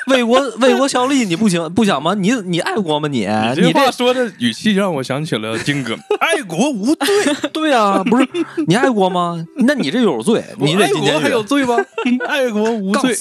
[0.14, 2.14] 为国为国效力你不行不想吗？
[2.14, 3.28] 你你爱国吗你？
[3.58, 7.08] 你话说的语气让我想起了金哥， 爱国无罪，
[7.52, 8.28] 对啊，不是
[8.68, 9.44] 你爱国吗？
[9.58, 11.44] 那你这有罪， 你我爱得进监国还有。
[11.44, 11.76] 罪吗？
[12.28, 13.16] 爱国无罪。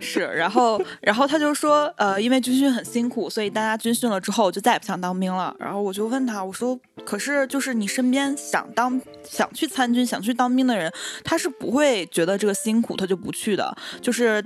[0.00, 5.54] 是，然后然后他就说，呃，因为军训很辛苦，所以大家军训了之后就再也不想当兵了。
[5.58, 10.92] 然后我就问他，我说，可是就是你身边想当想去参军、想去当兵的人，
[11.24, 13.76] 他是不会觉得这个辛苦，他就不去的。
[14.00, 14.42] 就是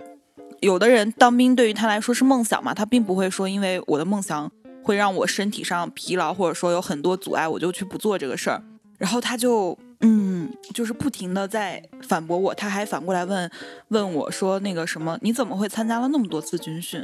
[0.60, 4.50] 有的人当兵对于他来说是梦想嘛，他并不会说因为我的梦想
[4.82, 8.62] 会让我身体上疲劳，或者说有很多阻碍，我就去不做这个事儿。
[8.98, 13.50] 然后他就嗯，就是不停的在反驳我，他还反过来问
[13.88, 17.02] 问我说那个什么，你怎么会参加了那么多次军训？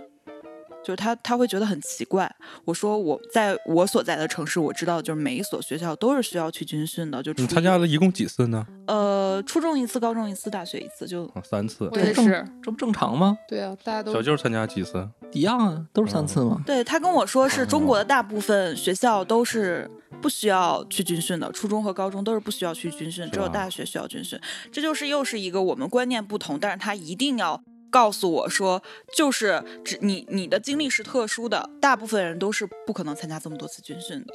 [0.86, 2.32] 就是他他会觉得很奇怪。
[2.64, 8.64] 我说我在我所在的城市，我知道就是每一所学校都是需要去军训的，就你参加了一共几次呢？
[8.86, 11.88] 呃初中一次，高中一次，大学一次，就啊，三次。
[11.90, 13.36] 我也是，这不正常吗？
[13.48, 15.08] 对啊，大家都小舅参加几次？
[15.32, 16.62] 一样啊，都是三次嘛。
[16.64, 19.90] 对他跟我说是中国的大部分学校都是
[20.22, 24.36] 不不需要去军训的，初中和高中都是不需要去军训，只有大学需要军训。
[24.72, 28.82] 这就是又是一个我们观念不同，但是他一定要告诉我说，
[29.14, 34.34] 就是只你你的经历是特殊的，大部分人都是不可能参加这么多次军训的。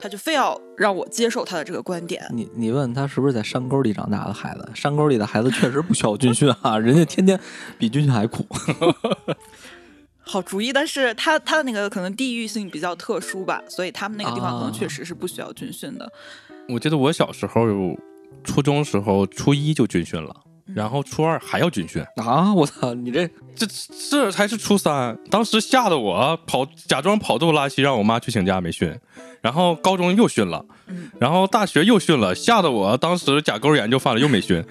[0.00, 4.70] 他就非要让我接受他的这个观点，你你问他是不是在山沟里长大的孩子？
[4.72, 7.40] 山沟里的孩子确实不需要军训啊，人家天天
[7.76, 8.46] 比军训还苦。
[10.22, 10.72] 好主意。
[10.72, 16.08] 但是他他的那个可能地域性比较特殊吧，所以他们那个地方可能啊确实是不需要军训的。
[16.68, 17.66] 我记得我小时候，
[18.44, 20.32] 初中时候初一就军训了，
[20.74, 22.52] 然后初二还要军训，啊！
[22.52, 23.66] 我操，你这这
[24.10, 28.94] 这才是初三，当时吓得我跑，假装跑肚拉稀，让我妈去请假没训。
[29.40, 34.62] 然后高中又训了，嗯然后大学又训了，吓得我当时甲沟炎就犯了，又没训。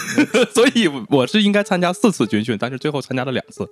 [0.52, 3.66] 所以我是应该参加四次军训，但是最后参加了两次。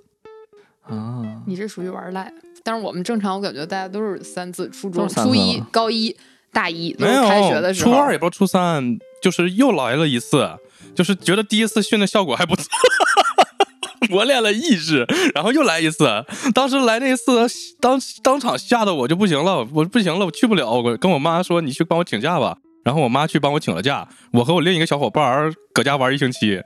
[0.83, 2.31] 啊，你这属于玩赖。
[2.63, 6.15] 但是我们正常，我感觉大家都是三次：初中、初一、高一、
[6.51, 7.91] 大一，都没有是开学的时候。
[7.91, 10.49] 初二也不知道初三，就是又来了一次，
[10.95, 12.65] 就是觉得第一次训的效果还不错。
[14.09, 15.03] 磨练了意志，
[15.33, 16.07] 然后又来一次。
[16.53, 17.47] 当时来那一次，
[17.79, 20.69] 当当场吓得我就不行了，我不行了，我去不了。
[20.69, 26.61] 我跟我妈说：“你去帮我请假吧。”然后我妈去帮我请了假，我和我另一个小伙伴儿搁家玩一星期。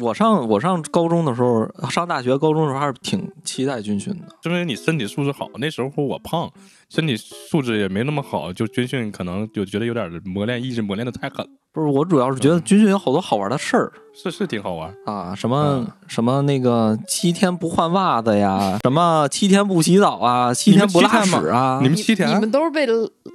[0.00, 4.26] 我上我上高中的时候，上大学、高中的时候还是挺期待军训的。
[4.42, 6.50] 是因为你身体素质好，那时候我胖，
[6.88, 11.50] 身体素质也没那么好，就军训可能就觉得有点磨练意志，磨练的太狠了。
[11.70, 21.78] 不是，我主要是觉得军训有好多好玩的事儿是是挺好玩，啊，什么、嗯什么那个七天不换袜子呀，什么七天不洗澡啊，七天不拉屎啊。
[21.82, 22.86] 你们七天你们都是被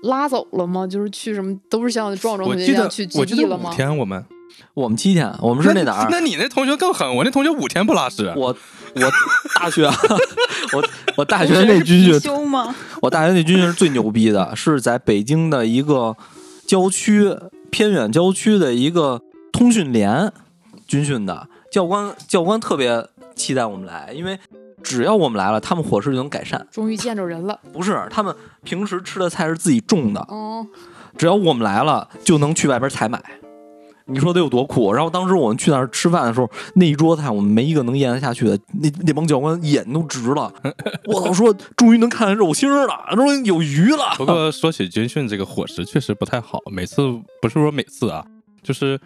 [0.01, 0.85] 拉走了吗？
[0.87, 3.71] 就是去什么，都是像壮壮我记得同学一样去我记得五基地了吗？
[3.73, 4.25] 天我们
[4.73, 6.07] 我们七天，我们是那哪儿？
[6.09, 8.31] 那你那同学更狠，我那同学五天不拉屎。
[8.35, 8.55] 我
[8.95, 9.01] 我
[9.59, 9.85] 大学，
[10.73, 10.83] 我
[11.17, 12.73] 我大学那军训，休吗？
[13.01, 16.15] 我大学那军训是最牛逼的，是在北京的一个
[16.65, 17.35] 郊区
[17.69, 20.31] 偏远郊区的一个通讯连
[20.87, 21.47] 军训的。
[21.71, 24.39] 教官教官特别期待我们来，因为
[24.83, 26.67] 只要我们来了，他们伙食就能改善。
[26.71, 27.59] 终于见着人了。
[27.71, 30.65] 不是，他们平时吃的菜是自己种的，哦，
[31.17, 33.19] 只要我们来了，就能去外边采买。
[34.05, 34.91] 你说得有多苦？
[34.93, 40.51] 然后当时我们去那儿吃饭的时候，那一桌菜我们没一个能咽得下去的，那那帮教官眼都直了。
[41.07, 44.13] 我操，说终于能看见肉心儿了，终于有鱼了。
[44.17, 47.01] 不过说起军训这个伙食确实不太好，每次
[47.41, 48.25] 不是说每次啊，
[48.61, 48.99] 就是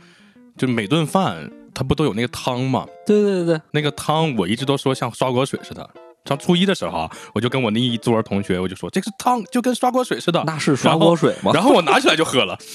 [0.57, 2.87] 就每顿饭它不都有那个汤吗？
[3.05, 5.87] 对对对对，那个汤我一直都说像刷锅水似的。
[6.25, 10.43] 上初一的时候啊，我就跟我那一桌同学，我就说这个汤就跟刷锅水似的。
[10.45, 11.51] 那是刷锅水吗？
[11.53, 12.57] 然后我拿起来就喝了。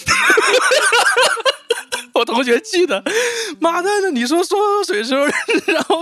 [2.14, 3.02] 我同学气的，
[3.60, 5.24] 妈的，你说刷锅水时候，
[5.72, 5.98] 然后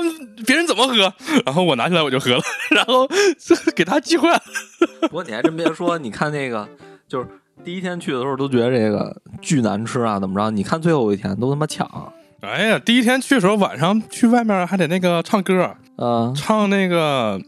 [0.46, 1.12] 别人怎么喝？
[1.44, 3.09] 然后我拿起来我就喝了，然后
[3.75, 4.42] 给他气坏了。
[5.03, 6.68] 不过你还真别说，你看那个，
[7.09, 7.27] 就是
[7.64, 10.51] 第一天去的时候都觉得这个巨难吃啊，怎么着？
[10.51, 17.38] 你看最后一天都他妈抢，哎呀，第一天去的时候，晚上去外面还得那个唱歌，呃，唱那个《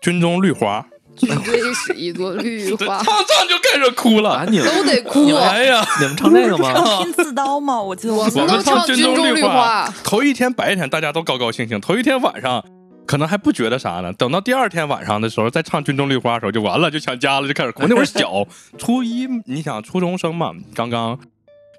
[0.00, 0.86] 军中绿花
[1.20, 4.46] 军队是一朵绿 》，花 唱，唱就开始哭啊，了。
[4.50, 5.32] 你们都得哭你。
[5.32, 7.02] 们哎呀，你们唱这个吗？
[7.02, 7.80] 拼刺刀吗？
[7.80, 12.64] 我记得我们我们们都唱军军中绿绿花头一天白天大家都高高兴兴，头一天晚上
[13.06, 17.84] 可能还不觉得啥呢，等到第二天晚上的时候再唱《军中绿花》的时候就完了，就想家了，就开始哭。
[17.88, 18.46] 那会儿小，
[18.78, 21.18] 初一，你想初中生嘛，刚刚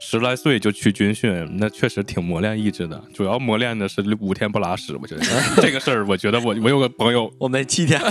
[0.03, 3.01] 十来岁就去军训，那确实挺磨练意志的。
[3.13, 5.21] 主要磨练的是五天不拉屎，我觉得
[5.61, 8.01] 这个事儿，我觉得我我有个朋友， 我们七天，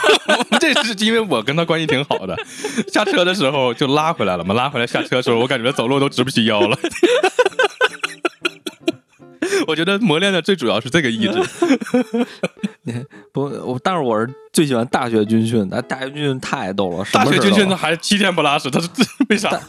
[0.60, 2.36] 这是因为我跟他关系挺好的，
[2.92, 6.78] 下车的时候就拉回来了嘛，拉回来下车的时候，我感觉走路都直不起腰了。
[9.66, 11.42] 我觉得磨练的最主要是这个意志。
[13.32, 18.88] 不，我但是我是最喜欢大学军训的，大学军训太逗了，大学军训他还七天不拉屎，他是
[19.28, 19.60] 为啥？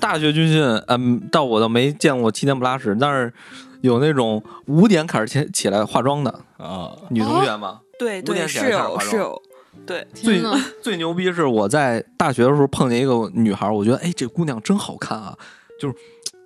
[0.00, 3.32] 大学军训，嗯，到我倒没见过七天不拉屎，但是
[3.80, 7.80] 有那种五点开始起起来化妆的啊，女同学嘛。
[7.98, 9.42] 对对五点起来是有是有，
[9.84, 10.40] 对最，
[10.82, 15.36] 最牛逼是我在大学的时候碰见一个女孩，我觉得哎这姑娘真好看啊，
[15.80, 15.94] 就是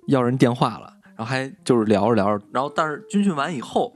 [0.07, 3.93] 要人电话了，然后还就是聊着聊着，然后但是军训完以后。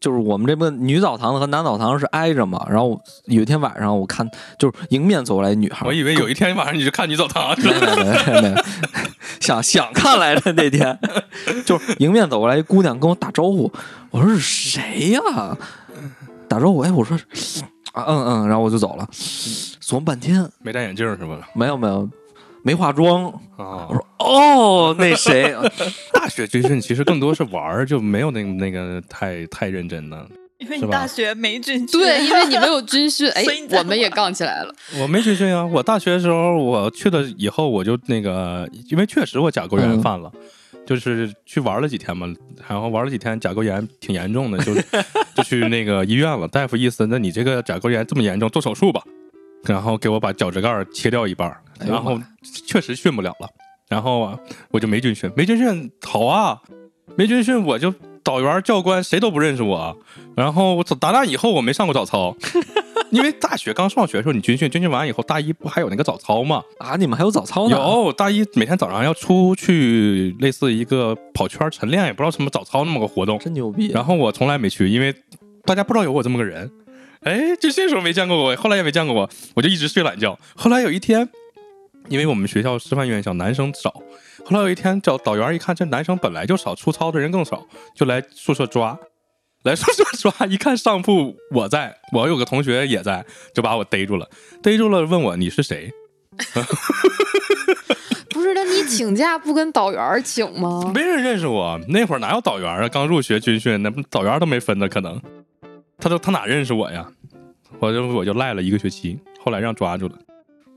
[0.00, 4.28] 就是我们这边女澡堂子和男澡堂是挨着嘛，然后有一天晚上我看，
[4.58, 7.96] 就是迎面走过来一女孩，我以为有一天晚上你去看女澡堂去没了。
[7.96, 8.62] 没没没没，
[9.40, 10.98] 想想看来着那天，
[11.64, 13.72] 就是迎面走过来一姑娘跟我打招呼，
[14.10, 15.20] 我说是谁呀、
[16.48, 17.16] 打招呼，哎，我说
[17.92, 21.38] 啊嗯嗯，然后我就走了，琢磨半天，没戴眼镜是吧？
[21.54, 22.08] 没有没有，
[22.66, 23.26] 没化妆，
[23.56, 25.54] 啊我，说哦，那谁，
[26.12, 30.26] 大学军训其实更多是玩儿，就没有那那个太太认真的。
[30.58, 34.74] 因为是吧你大学没军训，对，因为你没有军训， 哎我们也杠起来了。
[35.00, 40.32] 我没军训啊，我大学的时候我去了以后，我就那个，因为确实我甲沟炎嗯犯了，
[40.84, 42.26] 就是去玩了几天嘛，
[42.68, 44.74] 然后玩了几天甲沟炎挺严重的，就
[45.36, 46.48] 就去那个医院了。
[46.48, 49.02] 大夫意思，那你这个甲沟炎这么严重，做手术吧。
[49.66, 52.18] 然后给我把脚趾盖儿切掉一半然后
[52.66, 53.48] 确实训不了了。
[53.88, 54.38] 然后啊，
[54.70, 56.60] 我就没军训，没军训好啊，
[57.14, 59.96] 没军训我就导员教官谁都不认识我。
[60.36, 62.36] 然后我打那以后我没上过早操，
[63.10, 66.62] 因为大学刚上学的时候你军训，军训完以后大一不还有那个早操吗？
[66.78, 67.76] 啊，你们还有早操呢？
[67.76, 73.38] 有大一每天早上要出去类似一个跑圈晨练，也不知道什么早操那么个活动。
[73.38, 73.92] 真牛逼。
[73.92, 75.14] 然后我从来没去，因为
[75.64, 76.68] 大家不知道有我这么个人。
[77.22, 80.38] 哎，就这时候没见过我，后来也没见过我，我就一直睡懒觉。
[80.54, 81.28] 后来有一天，
[82.08, 83.90] 因为我们学校师范院校男生少，
[84.44, 88.98] 后来有一天找导员一看，这男生本来就少，出操的人更少，就来宿舍抓。
[89.64, 94.28] 来宿舍抓，一看上铺我在，我有个同学也在，就把我逮住了，
[94.62, 95.90] 逮住了问我你是谁？
[98.30, 100.88] 不是，那你请假不跟导员请吗？
[100.94, 102.88] 没人认识我，那会儿哪有导员啊？
[102.88, 105.20] 刚入学军训，那导员都没分呢，可能
[105.98, 107.06] 他都他哪认识我呀？
[107.78, 110.14] 我就我就赖了一个学期，后来让抓住了。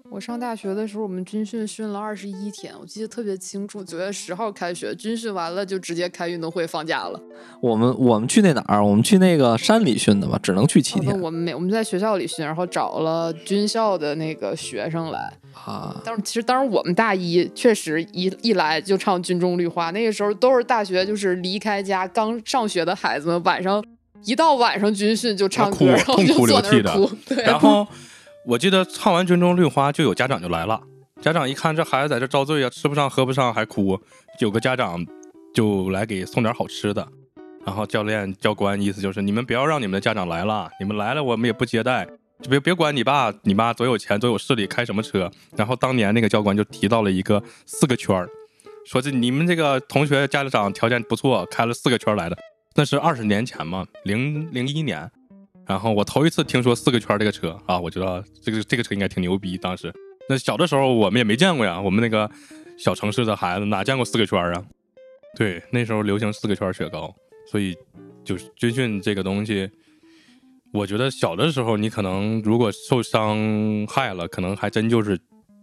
[0.10, 3.84] 我上大学的时候，我们军训训了二十一天，我记得特别清楚。
[3.84, 7.22] 九月十号开学，军训完了就直接开运动会放假了。
[7.62, 8.84] 我们我们去那哪儿？
[8.84, 15.32] 我们去那个山里训的吧，只能去七天我们没，我们在学校里训，然后找了军校的那个学生来。
[15.54, 16.02] 啊。
[16.04, 23.84] 但是其实当时我们大一确实一一来就唱军中绿花，那个时候都是大学就是离开家刚上学的孩子们，晚上
[24.26, 27.16] 一到晚上军训就唱歌，哭然后就痛哭坐流涕的那儿哭。
[27.28, 27.88] 对，然后
[28.46, 30.82] 我记得唱完军中绿花，就有家长就来了。
[31.22, 34.00] 家长一看这孩子在这遭罪啊，吃不上喝不上还哭，
[34.40, 35.06] 有个家长
[35.54, 37.08] 就来给送点好吃的。
[37.66, 42.08] 然后教练教官意思就是你们不要让你们的家长来了，你们来了我们也不接待，
[42.42, 45.30] 就别别管你爸你妈多有钱多有势力开什么车。
[45.58, 48.30] 然后当年那个教官就提到了一个四个圈儿，
[48.86, 52.38] 说这你们这个同学家长条件不错，开了四个圈儿来的，
[52.80, 55.12] 那是二十年前嘛，零零一年。
[55.68, 59.58] 然后我头一次听说四个圈这个车啊，我知道这个这个车应该挺牛逼。
[59.58, 59.94] 当时
[60.30, 62.32] 那小的时候我们也没见过呀，我们那个
[62.78, 64.66] 小城市的孩子哪见过四个圈啊？
[65.36, 67.14] 对，那时候流行四个圈雪糕，
[67.52, 67.76] 所以
[68.24, 69.70] 就是军训这个东西，
[70.72, 73.38] 我觉得小的时候你可能如果受伤
[73.90, 75.20] 害了，可能还真就是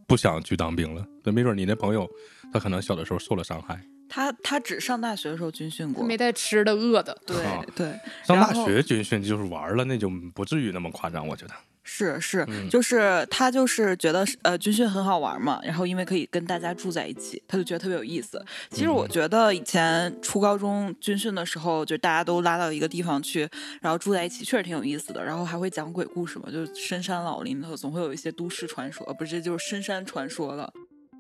[0.07, 1.03] 不想去当兵了。
[1.25, 2.07] 那没准你那朋友
[2.53, 7.17] 他可能小的时候受了伤害，他他只上大学的时候军训过，没带吃的饿的。
[7.27, 11.55] 对啊对，上大学军训就是玩了，那就不至于那么夸张，我觉得。
[11.89, 18.45] 是是，嗯就是他就是觉得呃军训很好玩嘛，然后因为可以跟大家住在一起，他就觉得特别有意思。
[18.73, 23.49] 其实我嗯觉得以前初高中军训的时候，就大家都拉到一个地方去，
[23.81, 25.25] 然后住在一起，确实挺有意思的。
[25.25, 30.73] 然后还会讲鬼故事嘛，就是深山老林头总会有一些都市传说，呃不是就是深山传说了。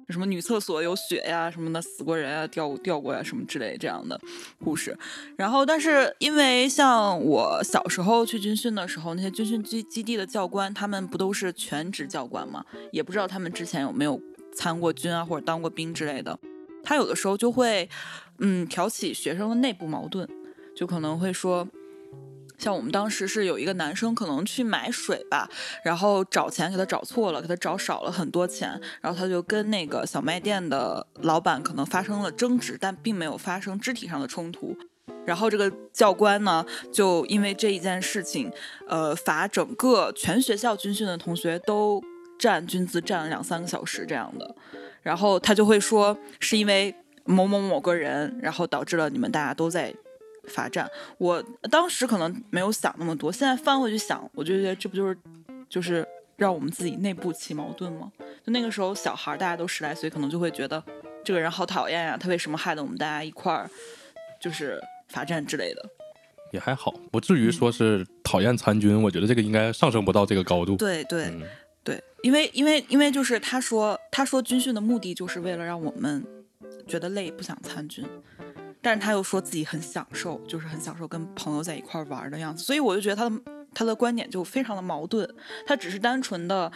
[0.08, 4.20] 什么女厕所有血呀，什么的死过人啊，掉掉过呀，什么之类这样的
[4.62, 4.96] 故事。
[5.36, 12.64] 然后，但是因为像我小时候去军训的时候，那些军训基基地的教官，他们不都是全职教官吗？
[12.92, 14.20] 也不知道他们之前有没有
[14.54, 16.38] 参过军啊，或者当过兵之类的。
[16.82, 17.88] 他有的时候就会，
[18.38, 20.28] 嗯，挑起学生的内部矛盾，
[20.74, 21.66] 就可能会说。
[22.58, 25.48] 像我们当时是有一个男生可能去买水吧，
[25.84, 34.76] 然后找钱给他找错了，给他找少了很多钱，然后他就跟那个小卖店的老板可能发生了争执，但并没有发生肢体上的冲突。
[35.24, 38.50] 然后这个教官呢，就因为这一件事情，
[38.88, 42.02] 呃，罚整个全学校军训的同学都
[42.38, 44.54] 站军姿站了两三个小时这样的。
[45.02, 49.92] 然后他就会说，是因为某某某个人，然后导致了你们大家都在
[50.48, 50.90] 罚站。
[51.18, 55.18] 我当时可能没有想那么多，现在翻回去想，我就觉得这不就是
[55.68, 56.06] 就是
[56.36, 58.10] 让我们自己内部起矛盾吗？
[58.44, 60.82] 就那个时候小孩儿大家都十来岁，可能就会觉得
[61.24, 63.68] 这个人好讨厌呀、他为什么害得我们大家一块儿
[64.40, 65.88] 就是罚站之类的。
[66.52, 69.02] 也还好，不至于说是讨厌参军。
[69.02, 70.76] 我觉得这个应该上升不到这个高度。
[70.76, 71.42] 对对、嗯，
[71.82, 76.24] 对，因为因为因为就是他说他说军训的目的就是为了让我们
[76.86, 78.06] 觉得累，不想参军。
[78.82, 83.42] 但是他又说自己很享受，就是很享受跟朋友在一块儿玩儿的样子，所以我就觉得他的
[83.74, 85.28] 他的观点就非常的矛盾。
[85.66, 86.70] 他只是单纯的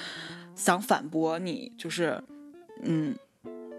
[0.55, 2.23] 想反驳你，就是
[2.83, 3.15] 嗯，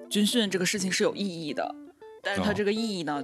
[0.10, 1.76] 军训这个事情是有意义的，
[2.22, 3.24] 但是他哦这个意义呢，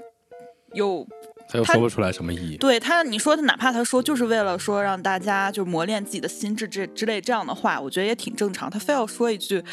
[0.74, 1.08] 又
[1.50, 2.58] 他又说不出来什么意义。
[2.58, 8.70] 对他，你说他哪怕他说就是为了说让大家就磨练自己的心智这之类这样的话，我觉得也挺正常。
[8.70, 9.64] 他非要说一句，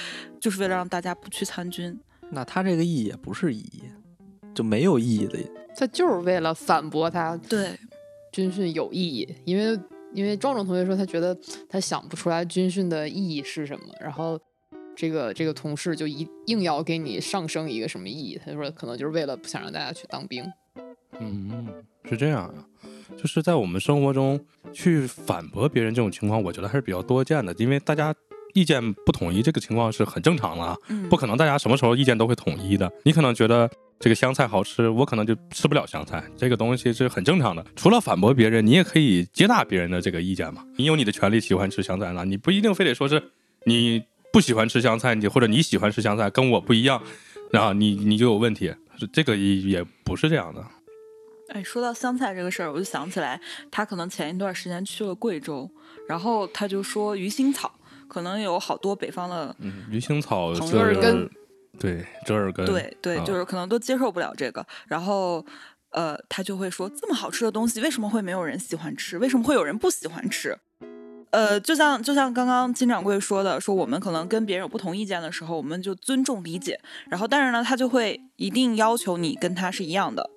[0.40, 1.98] 就是为了让大家不去参军。
[2.30, 3.82] 那他这个意义也不是意义，
[4.54, 5.38] 就没有意义的。
[5.76, 7.76] 他就是为了反驳他，对，
[8.32, 9.78] 军训有意义，因为
[10.12, 11.36] 因为壮壮同学说他觉得
[11.68, 14.38] 他想不出来军训的意义是什么，然后
[14.94, 20.44] 这个这个同事就一硬要给你上升一个什么意义，他就说可能就是为了不想让大家去当兵。
[21.18, 21.66] 嗯，
[22.08, 22.54] 是这样啊，
[23.16, 24.40] 就是在我们生活中
[24.72, 28.14] 去反驳别人这种情况，我觉得还是比较多见的，因为大家
[28.52, 32.92] 意见不统一，这个情况是很正常的啊，嗯不可能大家什么时候意见都会统一的。
[33.04, 33.68] 你可能觉得
[34.00, 37.64] 这个香菜好吃，我可能就吃不了香菜，这个东西是很正常的。
[37.74, 43.22] 除了反驳别人，你也可以接纳别人的这个意见嘛，你有你的权利喜欢吃香菜呢，你不一定非得说是
[43.64, 47.02] 你不喜欢吃香菜，你或者你喜欢吃香菜跟我不一样，
[47.50, 50.62] 然后你你就有问题，是这个也也不是这样的。
[51.48, 53.40] 哎，说到香菜这个事儿，我就想起来，
[53.70, 55.70] 他可能前一段时间去了贵州，
[56.08, 57.72] 然后他就说鱼腥草，
[58.08, 61.30] 可能有好多北方的，嗯，鱼腥草朋折耳友根，
[61.78, 65.44] 对，折耳根，对对，啊就是可能都接受不了这个，然后
[65.90, 69.18] 呃，他就会说，这么好吃的东西，为什么会没有人喜欢吃？
[69.18, 70.58] 为什么会有人不喜欢吃？
[71.30, 80.30] 呃，就像就像刚刚金掌柜说的，说我们可能跟别人有不同意见的时候，我们就尊重理解，然后但是呢，他就会一定要求你跟他是一样的，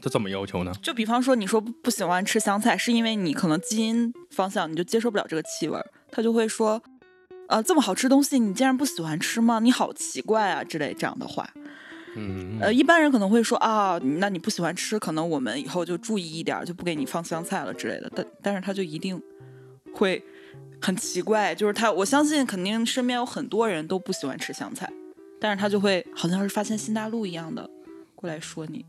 [0.00, 0.72] 这怎么要求呢？
[0.80, 6.80] 就比方说，你说不不喜欢吃香菜，是因为你可能基因方向你就接受不了这个气味儿，他就会说，
[7.48, 9.60] 呃，这么好吃东西你竟然不喜欢吃吗？
[9.60, 11.48] 你好奇怪啊之类这样的话。
[12.16, 18.10] 嗯，呃，一般人可能会说啊，那你不喜欢吃，可能我们以后就注意一点儿，就不给你放香菜了之类的。
[18.14, 19.20] 但但是他就一定
[19.92, 20.22] 会
[20.80, 24.90] 很奇怪，就是他，我相信肯定身边有很多人都不喜欢吃香菜，
[25.38, 27.68] 但是他就会好像是发现新大陆一样的
[28.14, 28.84] 过来说你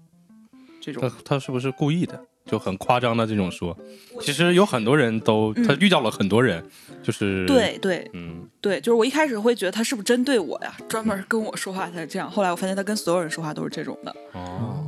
[0.80, 1.14] 这种他。
[1.26, 2.24] 他是不是故意的？
[2.48, 3.78] 就很夸张的这种说，
[4.22, 6.64] 其实有很多人都他嗯遇到了很多人，
[7.04, 8.10] 就是对对。
[8.14, 12.32] 嗯，对，就是我一开始会觉得他是不是针对我呀，专门跟我说话才这样。
[12.32, 14.16] 后来我发现他跟所有人说话都是这种的。
[14.34, 14.88] 哦，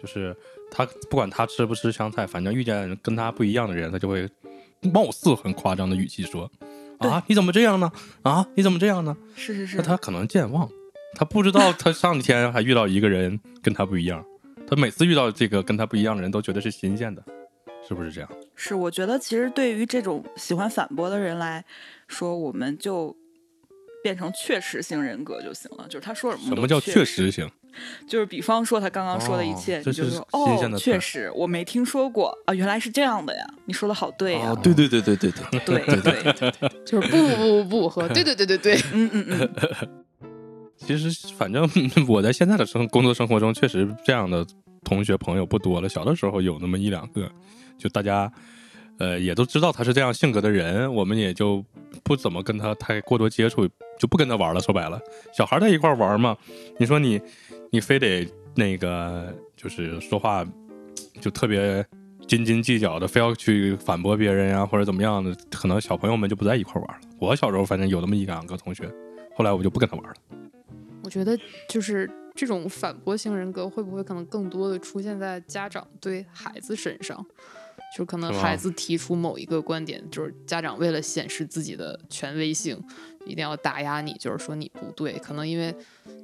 [0.00, 0.34] 就是
[0.70, 4.28] 他不管他吃不吃香菜，反正遇见跟他不一样的人，他就会
[4.80, 6.50] 貌似很夸张的语气说
[6.98, 7.90] ：“啊，你怎么这样呢？
[8.22, 9.76] 啊，你怎么这样呢？”是是是。
[9.78, 10.68] 那，他可能健忘，
[11.14, 14.24] 他不知道他上天还遇到一个人跟他不一样，
[14.68, 17.22] 他每次遇到这个跟他不一样的人都觉得是新鲜的，
[17.86, 18.30] 是不是这样？
[18.54, 21.64] 是，我觉得其实对于这种喜欢反驳的人来
[22.08, 23.16] 说，我们就
[24.02, 25.86] 变成确实性人格就行了。
[25.86, 27.48] 就是他说什么什么叫确确实性？
[28.08, 33.46] 就是比方说他刚刚说的一切，哦你就是说哦，确实我没听说过啊，原来是这样的呀。
[33.66, 40.05] 你说的好对呀，哦，对对对对对对，对对对，就是不不不不不和对对对对对，嗯嗯嗯，
[40.86, 41.68] 其实反正
[42.06, 44.46] 我在现在的生工作生活中，确实这样的
[44.84, 45.88] 同学朋友不多了。
[45.88, 47.28] 小的时候有那么一两个，
[47.76, 48.32] 就大家
[48.98, 51.64] 呃也都知道他是这样性格的人，我们也就
[52.04, 53.66] 不怎么跟他太过多接触，
[53.98, 54.60] 就不跟他玩了。
[54.60, 55.00] 说白了，
[55.36, 56.36] 小孩在一块玩嘛，
[56.78, 57.20] 你说你
[57.70, 58.24] 你非得
[58.54, 60.46] 那个就是说话
[61.20, 61.84] 就特别。
[62.26, 67.00] 斤斤计较的，非要去反驳别人呀、或者怎么样的，可能小朋友们就不在一块玩了。
[67.20, 68.82] 我小时候反正有那么一两个同学，
[69.36, 70.14] 后来我就不跟他玩了。
[71.06, 71.38] 我觉得
[71.68, 77.24] 就是这种反驳型人格会不会可能更多的出现在家长对孩子身上？
[77.96, 82.82] 就可能孩子提出某一个观点，就是家长为了显示自己的权威性，
[83.26, 85.12] 一定要打压你，就是说你不对。
[85.18, 85.74] 可能因为，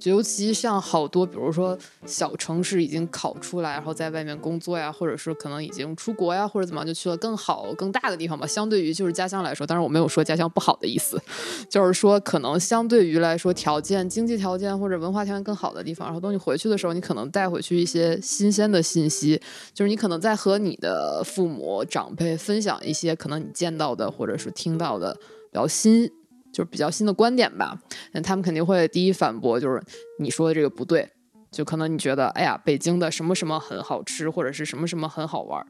[0.04, 1.76] 尤其像好多，比如说
[2.06, 8.46] 小城市已经考出来，然后在外面工作呀，或者是可能已经出国呀，或者怎么样，就去了更好、更大的地方吧。
[8.46, 11.20] 相对于就是家乡来说，当然我没有说家乡不好的意思，
[11.68, 19.40] 就是说可能相对于来说条件、经济条件或者文化条件更好的地方，然后等你回去的时候，你可能带回去一些新鲜的信息，
[19.74, 25.14] 就是你可能在和你的父母长辈分享一些可能你见到的或者是听到的
[25.50, 26.10] 比较新。
[26.52, 27.78] 就是比较新的观点吧，
[28.12, 29.82] 那他们肯定会第一反驳，就是
[30.18, 31.08] 你说的这个不对，
[31.50, 35.66] 就可能你觉得，哎呀，北京的什么什么很好吃，或者是什么什么很好玩儿，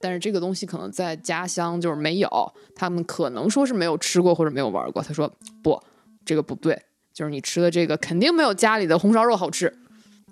[0.00, 2.28] 但是这个东西可能在家乡就是没有，
[2.74, 5.02] 他们可能说是没有吃过或者没有玩过。
[5.02, 5.32] 他说
[5.62, 5.80] 不，
[6.24, 6.82] 这个不对，
[7.12, 9.72] 就是你吃的这个肯定没有家里的红烧肉好吃。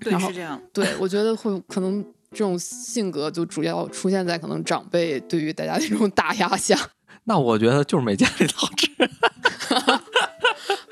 [0.01, 0.61] 对是这样。
[0.73, 6.77] 对我觉得会可能这种性格就主要出现在可能长辈对于大家的这种打压下。
[7.25, 8.91] 那我觉得就是没家里的好吃。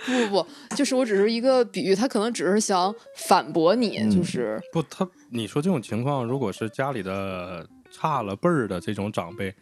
[0.06, 9.54] 不不不，就是我只是一个比喻，他可能只是想反驳你，嗯就是不，他你说这种情况，如果是家里的差了辈儿的这种长辈，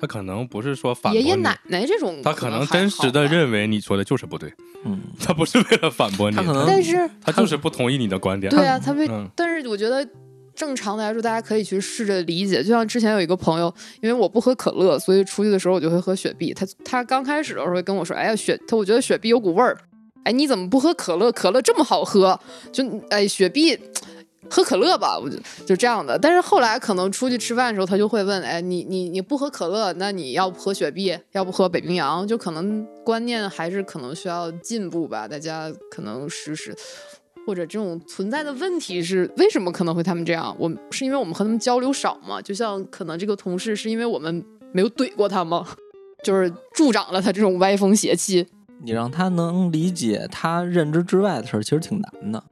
[0.00, 4.50] 他可能不是说反驳爷爷奶奶这种，他可能真实的，认为你说的就是不对，
[4.84, 8.50] 嗯，他不是为了反驳你，他可能但是他就是不同意你的观点。
[8.50, 10.08] 对啊，他为，嗯但是我觉得。
[10.60, 12.62] 正常的来说，大家可以去试着理解。
[12.62, 16.52] 就像之前有一个朋友，因为我不喝可乐，所以出去的时候我就会喝雪碧。
[16.52, 19.74] 他他刚开始的时候会跟我说：“哎呀，雪，他我觉得雪碧有股味儿。
[20.24, 21.32] 哎，你怎么不喝可乐？
[21.32, 22.38] 可乐这么好喝，
[22.70, 23.74] 就哎雪碧
[24.50, 26.18] 喝可乐吧，我就就这样的。
[26.18, 32.28] 但是后来可能出去吃饭的时候，他就会问，哎，你你你不喝可乐，那你要不喝雪碧，要不喝北冰洋？
[32.28, 36.76] 就可能观念还是可能需要进步吧，大家可能时时。
[37.50, 40.54] 或者这种存在的问题是为什么可能会他们这样？
[40.56, 42.40] 我是因为我们和他们交流少吗？
[42.40, 45.66] 就像可能这个同事是因为我们没有怼过他吗？
[46.22, 48.46] 就是助长了他这种歪风邪气。
[48.84, 52.44] 你让他能理解他认知之外的事儿，其实挺难的。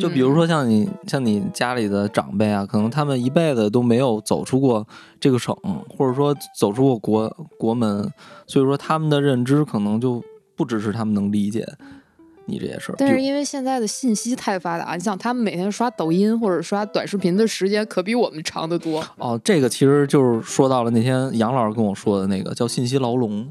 [0.00, 4.88] 就比如嗯说像你像你家里的长辈啊，可能他们一辈子都没有走出过
[5.20, 5.54] 这个省，
[5.94, 8.10] 或者说走出过国国门，
[8.46, 10.24] 所以说他们的认知可能就
[10.56, 11.66] 不只是他们能理解
[12.48, 12.96] 你这些事儿。
[12.98, 19.04] 但是因为现在的信息太发达，你想他们每天刷抖音或者刷短视频的时间可比我们长得多。
[19.18, 23.48] 哦，这个其实就是说到了那天杨老师跟我说的那个叫信息牢笼，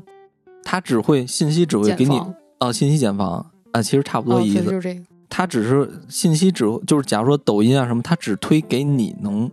[0.64, 2.20] 他只会信息只会给你
[2.58, 4.64] 啊、信息茧房啊、其实差不多哦，意思。
[4.64, 5.06] 对就是这个。
[5.30, 9.52] 他只是信息只就是假如说抖音啊什么，他只推给你能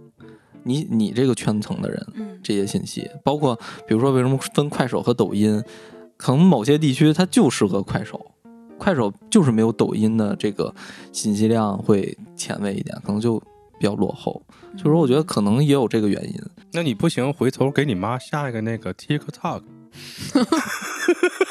[0.62, 5.62] 你你这个圈层的人嗯，这些信息，包括比如说为什么分快手和抖音，
[6.16, 8.24] 可能某些地区它就适合快手，
[8.84, 10.72] 快手就是没有抖音的这个
[11.10, 13.40] 信息量会前卫一点，可能就
[13.78, 14.42] 比较落后。
[14.76, 16.34] 所以说，我觉得可能也有这个原因。
[16.72, 19.62] 那你不行，回头给你妈下一个那个 TikTok，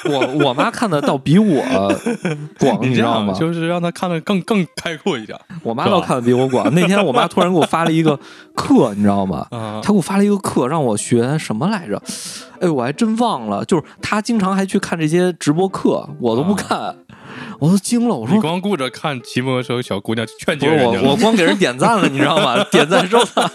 [0.05, 1.63] 我我妈看的倒比我
[2.59, 3.33] 广， 你知道吗？
[3.33, 6.71] 就是让她看的更更开阔一点我妈倒看的比我广。
[6.75, 8.19] 那天我妈突然给我发了一个
[8.53, 9.47] 课，你知道吗？
[9.51, 9.81] 啊。
[9.81, 11.99] 她给我发了一个课，让我学什么来着？
[12.59, 13.63] 哎，我还真忘了。
[13.65, 16.93] 就是她经常还去看这些直播课，我都不看，
[17.63, 18.13] 我都惊了。
[18.13, 22.61] 我说你光顾着看骑摩托车小姑娘劝解我，我光给人点赞了，你知道吗？
[22.69, 23.49] 点赞收藏，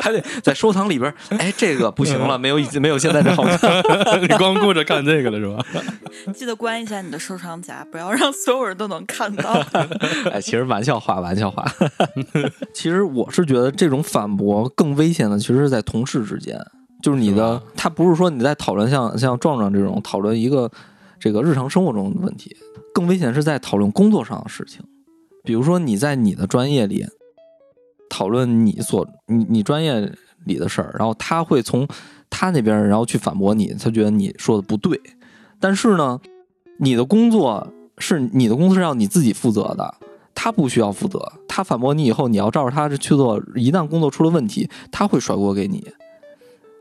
[0.00, 1.14] 还得在收藏里边儿。
[1.38, 3.70] 哎，这个不行了，没有以没有现在这好看。
[4.20, 5.64] 你光顾着看这个了是吧？
[6.34, 9.64] 记得关一下你的收藏夹，不要让所有人都能看到。
[10.32, 11.64] 哎，其实玩笑话，玩笑话。
[12.74, 16.58] 其实我是觉得这种反驳更危险的，其实是在同事之间，
[17.00, 20.68] 就是你的，他不是说你在讨论像像壮壮这种讨论一个
[21.18, 22.56] 这个日常生活中的问题，
[22.94, 24.82] 更危险是在讨论工作上的事情。
[25.44, 27.06] 比如说你在你的专业里
[28.08, 30.12] 讨论你所你你专业
[30.44, 31.86] 里的事儿，然后他会从
[32.28, 35.00] 他那边儿然后去反驳你，他觉得你说的不对，
[35.58, 36.20] 但是呢，
[36.78, 39.94] 你的工作是你的公司是要你自己负责的，
[40.34, 41.32] 他不需要负责。
[41.48, 45.84] 他反驳你以后，你要照着他去做，一旦工作出了问题，他会甩锅给你。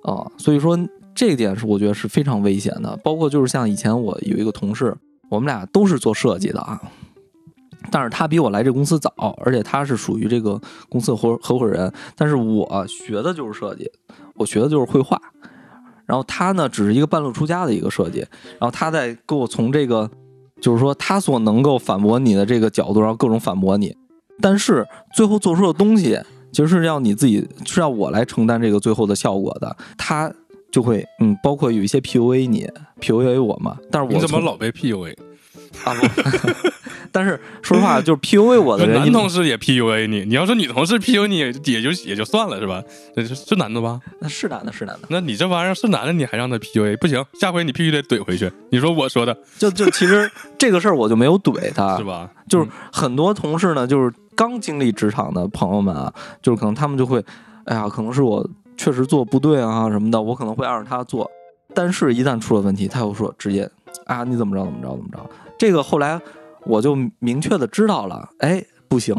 [0.03, 0.77] 啊、所以说
[1.17, 2.95] 这一点是我觉得是非常危险的。
[3.03, 4.95] 包括就是像以前我有一个同事，
[5.31, 6.79] 我们俩都是做设计的啊，
[7.89, 9.11] 但是他比我来这公司早，
[9.43, 13.89] 而且他是属于这个公司的合合伙人，但是我学的就是设计，
[14.35, 15.19] 我学的就是绘画。
[16.05, 20.09] 然后他呢，只是一个半路出家的一个设计，然后他在给我从这个，
[20.61, 23.93] 就是说他所能够反驳你的这个角度，然后各种反驳你，
[24.39, 26.17] 但是最后做出的东西，
[26.53, 29.75] 其实是要你自己，是要我来承担这个最后的效果的。
[29.97, 30.31] 他
[30.71, 32.67] 就会，嗯，包括有一些 PUA 你
[33.01, 35.15] ，PUA 我嘛，但是我你怎么老被 PUA？
[35.83, 36.07] 啊不，
[37.11, 42.81] 但是说实话，就是 PUA 我的人， 男同事也 PUA 你，你要说女同事 PUA 你，也就也就算了是吧？
[43.15, 43.99] 这是是男的吧？
[44.19, 46.97] 那是男的，是男的，那你这玩意儿是男的，你还让他 PUA？
[46.97, 48.51] 不行，下回你必须得怼回去。
[48.71, 52.29] 你说我说的就就其实这个事儿我就没有怼他，是吧？
[52.49, 57.23] 就是很多同事呢，就是刚经历职场的朋友们啊，就是可能他们就会，
[57.65, 58.47] 哎呀，可能是我
[58.77, 61.29] 确实做不对啊什么的，我可能会按照他做，
[61.73, 63.69] 但是一旦出了问题，他又说直接
[64.05, 66.19] 啊你怎么着怎么着怎么着，这个后来
[66.63, 69.15] 我就明确的知道了，哎，不行，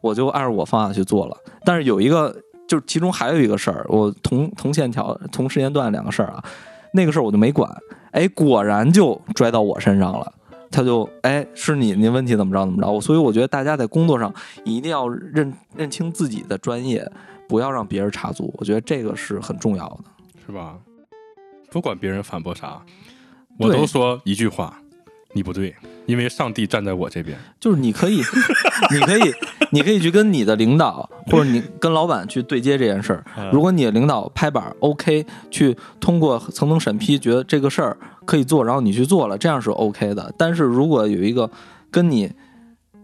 [0.00, 1.36] 我就按照我方法去做了。
[1.64, 2.34] 但是有一个，
[2.68, 6.44] 就是其中还有一个事儿，我同同线条同时间段两个事儿啊，
[6.92, 7.70] 那个事儿我就没管，
[8.12, 10.32] 哎，果然就拽到我身上了。
[10.70, 14.30] 他就哎，是你你问题怎么着怎么着，我所以我觉得大家在工作上
[14.64, 17.10] 一定要认认清自己的专业，
[17.48, 19.98] 不要让别人插足，我觉得这个是很重要的。
[20.46, 20.76] 是吧？
[21.70, 22.80] 不管别人反驳啥，
[23.58, 24.80] 我都说一句话，
[25.32, 25.74] 你不对，
[26.06, 27.38] 因为上帝站在我这边。
[27.60, 28.22] 就是你可以，
[28.90, 29.32] 你可以，
[29.72, 33.24] 你可以去跟你的领导或者你跟老板去对接这件事儿。
[33.36, 40.32] 嗯如果你的领导拍板儿 OK，去通过层层审批，觉得这个事儿可以做，然后你去做了，这样是 OK 的。
[40.38, 41.50] 但是如果有一个
[41.90, 42.30] 跟你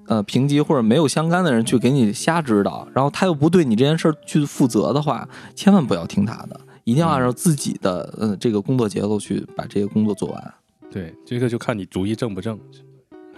[0.06, 10.54] 呃评级或者没有相干的人去给你瞎指导，然后他又不对你这件事儿去负责的话，千万不要听他的，一定要按照自己的呃这个工作节奏去把这些工作做完。
[10.90, 12.58] 对，这个就看你主意正不正。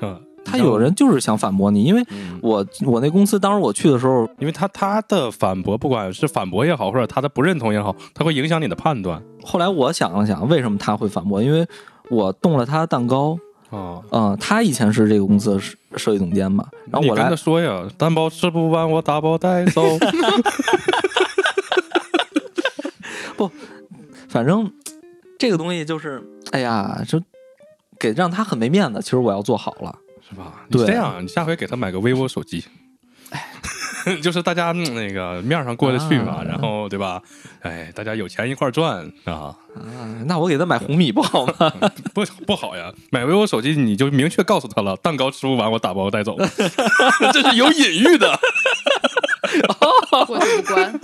[0.03, 9.23] 嗯，他有人就是想反驳你，因为嗯，我我那公司当时我去的时候，因为他他的反驳，不管是反驳也好，或者他的不认同也好，他会影响你的判断。
[9.43, 11.43] 后来我想了想，为什么他会反驳？
[11.43, 11.67] 因为
[12.11, 13.39] 我动了他的蛋糕，
[13.71, 19.83] 哦，嗯，他以前是这个公司的设设计总监嘛，然后我跟他说呀，蛋包吃不完，我打包带走。
[23.37, 23.51] 不
[24.29, 24.73] 反正
[25.39, 27.21] 这个东西就是，哎呀，就
[27.99, 29.01] 给让他很没面子。
[29.03, 29.99] 其实我要做好了，
[30.29, 30.64] 是吧？
[30.69, 32.64] 你对这样，你下回给他买个 vivo 手机，
[34.23, 37.21] 就是大家嗯那个面上过得去嘛，啊然后对吧？
[37.61, 39.33] 哎，大家有钱一块儿赚啊，
[39.75, 41.73] 啊，那我给他买红米不好吗？
[42.15, 42.93] 不不好呀！
[43.11, 46.37] 买 vivo 手机你就明确告诉他了，蛋糕吃不完我打包带走，
[47.33, 48.39] 这是有隐喻的。
[50.29, 51.01] 我就不管。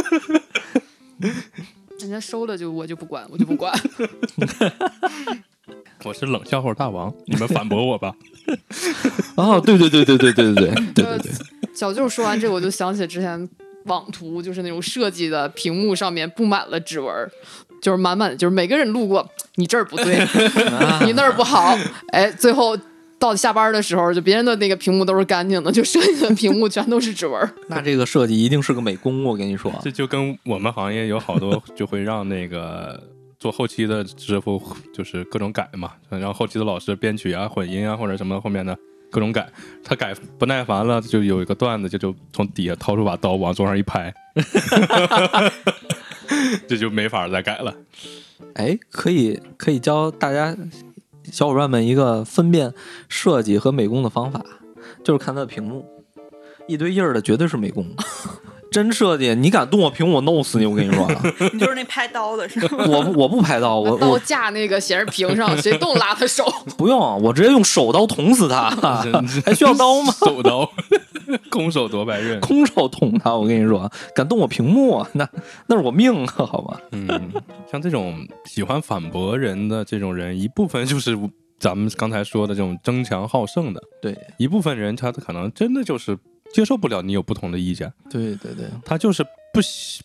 [2.01, 3.73] 人家收了就我就不管，我就不管。
[6.05, 8.13] 我是冷笑话大王，你们反驳我吧。
[9.37, 11.33] 哦，对对对对对对对对对对对，
[11.75, 13.49] 小舅说完这个，我就想起之前
[13.87, 17.13] 网图，就是那种设计的屏幕上面布满了指纹，
[17.81, 20.19] 就是满满的，就是每个人路过，你这儿不对，
[21.05, 21.77] 你那儿不好，
[22.13, 22.79] 哎，最后
[23.19, 27.51] 到下班的时候，就别人的那个屏幕都是干净的，就剩下的屏幕全都是指纹。
[27.69, 29.73] 那这个设计一定是个美工，我跟你说。
[29.83, 33.03] 这就跟我们行业有好多就会让那个
[33.39, 34.63] 做后期的师傅
[34.95, 38.77] 就是各种改嘛，然后后期的老师编曲啊、混音啊或者什么后面的
[39.13, 39.47] 各种改，
[39.85, 44.13] 他改不耐烦了，就有一个段子就就从底下掏出把刀往桌上一拍，
[46.67, 47.77] 这就没法再改了。
[48.55, 50.57] 哎，可以可以教大家
[51.25, 52.73] 小伙伴们一个分辨
[53.09, 54.43] 设计和美工的方法，
[55.05, 55.87] 就是看他的屏幕，
[56.67, 57.87] 一堆印儿的绝对是美工。
[58.73, 60.67] 真设计，你敢动我屏幕，我弄死你！
[60.67, 62.85] 我跟你说啊， 你就是那拍刀的是吗？
[62.89, 66.45] 我不我不拍刀，我刀架那个显示屏上，谁动拉他手。
[66.77, 68.71] 不用，我直接用手刀捅死他，
[69.45, 70.13] 还需要刀吗？
[70.19, 70.69] 手刀，
[71.51, 72.41] 空手夺白刃。
[72.41, 75.29] 空手捅他，我跟你说，敢动我屏幕啊，那
[75.67, 76.81] 那是我命啊，好吧？
[76.93, 77.07] 嗯，
[77.71, 81.19] 像这种喜欢反驳人的这种人，一部分就是
[81.59, 86.19] 咱们刚才说的这种争强好胜的，对一部分人他可能真的就是
[86.53, 90.03] 接受不了你有不同的意见，对对对，他就是不希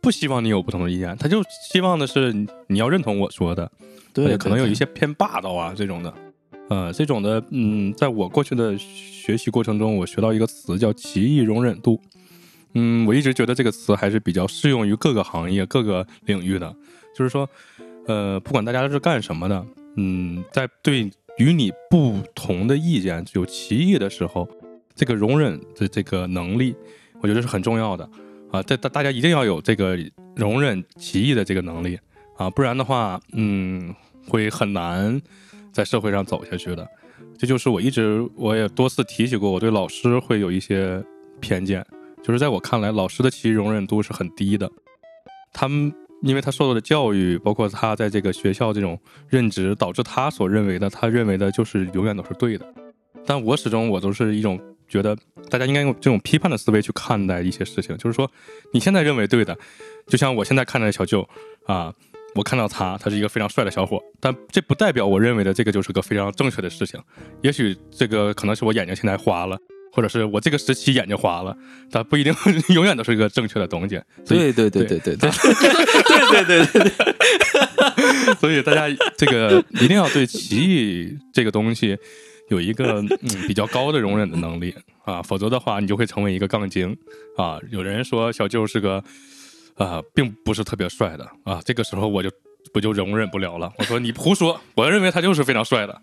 [0.00, 1.42] 不希望你有不同的意见，他就
[1.72, 3.70] 希望的是你你要认同我说的，
[4.12, 6.14] 对可能有一些些偏霸道啊这种的，
[6.68, 12.00] 呃，这种的，嗯，在我过去的学习过程中，我学到一个词叫奇异容忍度。
[12.76, 16.74] 嗯，我一直觉得这个词还是比较适用于各个行业、各个领域的。
[17.16, 17.48] 就是说，
[18.08, 19.64] 呃，不管大家是干什么的，
[19.96, 24.48] 嗯，在对与你不同的意见有歧义的时候，
[24.94, 26.74] 这个容忍的这个能力，
[27.20, 28.08] 我觉得是很重要的
[28.50, 28.62] 啊。
[28.62, 29.98] 这大大家一定要有这个
[30.36, 31.98] 容忍歧义的这个能力
[32.36, 33.94] 啊，不然的话，嗯，
[34.28, 35.20] 会很难
[35.72, 36.86] 在社会上走下去的。
[37.36, 41.02] 这就是我一直我也多次提起过，我对老师会有一些
[41.40, 41.84] 偏见，
[42.22, 44.70] 就是在我看来，老师的歧义容忍度是很低的。
[45.52, 45.92] 他们
[46.22, 52.66] 因为他受到的教育，包括他在这个学校这种任职，导致他所认为的，他认为的就是永远都是对的。
[53.26, 54.60] 但我始终我都是一种
[54.94, 55.16] 觉得
[55.50, 58.30] 大家应该用这种批判的思维去看待一些事情，就是说
[58.72, 59.56] 你现在认为对的，
[60.06, 61.28] 就像我现在看待小舅
[61.66, 61.92] 啊。
[62.36, 67.00] 我看到他，他是一个非常帅的小伙，但这不代表我认为的这个就是个非常正确的事情。
[67.42, 69.56] 也许这个可能是我眼睛现在花了，
[69.92, 71.56] 或者是我这个时期眼睛花了，
[71.92, 72.34] 但不一定
[72.74, 74.00] 永远都是一个正确的东西。
[74.26, 78.34] 对对对对对对对对对对。
[78.40, 81.96] 所以大家这个一定要对奇异这个东西。
[82.48, 83.08] 有一个嗯
[83.48, 84.74] 比较高的容忍的能力
[85.04, 86.96] 啊，否则的话你就会成为一个杠精
[87.36, 87.58] 啊。
[87.70, 89.02] 有人说小舅是个
[89.76, 92.30] 啊，并不是特别帅的啊，这个时候我就
[92.72, 93.72] 不就容忍不了了。
[93.78, 96.02] 我说你胡说，我认为他就是非常帅的。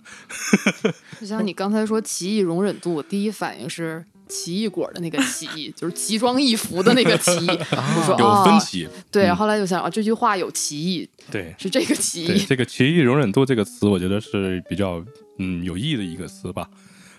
[1.19, 7.49] 就像你刚才说奇异容忍度，我第一反应是奇异果的那个奇异，就是奇装异服的那个奇异。
[7.49, 12.45] 我说有分啊，歧，对，嗯后来就想啊，这句话有歧义，对是这个歧对，义。
[12.47, 15.03] 这个奇异容忍度这个词，我觉得是比较
[15.41, 16.69] 嗯有意义的一个词吧。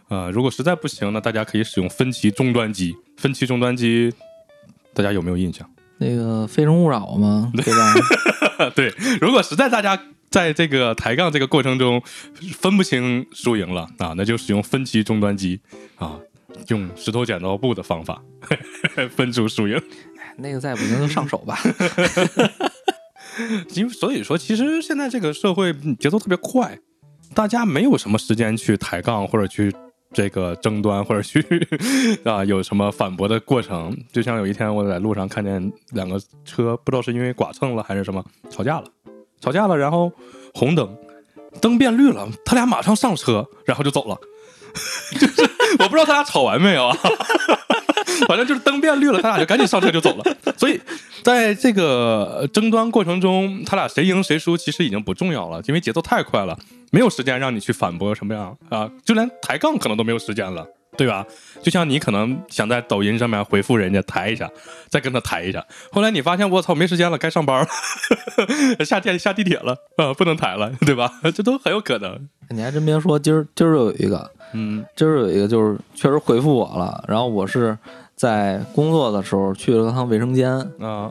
[0.08, 2.94] 呃，如果实在不行呢，大家可以使用分歧终端机。
[3.16, 4.12] 分歧终端机，
[4.94, 5.68] 大家有没有印象？
[5.98, 8.70] 那个《非诚勿扰》嘛， 对吧？
[8.74, 10.00] 对，如果实在大家
[10.30, 12.02] 在这个抬杠这个过程中
[12.52, 15.60] 分不清输赢了啊，那就使用分歧终端机
[15.96, 16.18] 啊，
[16.68, 18.22] 用石头剪刀布的方法
[19.16, 19.80] 分出输赢。
[20.38, 21.58] 那个再不行就上手吧。
[23.74, 26.78] 因为所以说，其实现在这个社会嗯节奏特别快，
[27.34, 29.74] 大家没有什么时间去抬杠或者去
[30.12, 31.40] 这个争端或者去
[32.24, 33.96] 啊有什么反驳的过程。
[34.12, 38.84] 就像有一天我在路上看见两个车，不知道是因为剐蹭了还是什么吵架了，
[39.40, 40.12] 吵架了，然后
[40.54, 40.96] 红灯
[41.60, 44.18] 灯变绿了，他俩马上上车，然后就走了。
[45.20, 45.42] 就是
[45.78, 46.96] 我不知道他俩吵完没有啊。
[48.28, 50.36] 反正就是灯变绿了，他俩就赶紧上车就走了。
[50.56, 50.80] 所以
[51.22, 56.56] 在这个争端过程中，他俩谁赢谁输其实已经不重要了，因为节奏太快了，
[56.92, 60.64] 没有时间让你去反驳什么样啊，就连抬杠可能都没有时间了。
[60.94, 61.24] 对吧？
[61.62, 64.46] 就像你可能想在抖音上面回复人家抬一下，
[64.90, 67.60] 再跟他抬一下，后来你发现我操没时间了，该上班
[68.78, 71.10] 了， 下地下地铁了啊， 不能抬了，对吧？
[71.34, 72.28] 这都很有可能。
[72.50, 77.78] 你还真别说，今儿今儿有一个，嗯今儿有一个就是确实回复我了，然后我是
[78.14, 81.10] 在工作的时候去了趟卫生间，啊，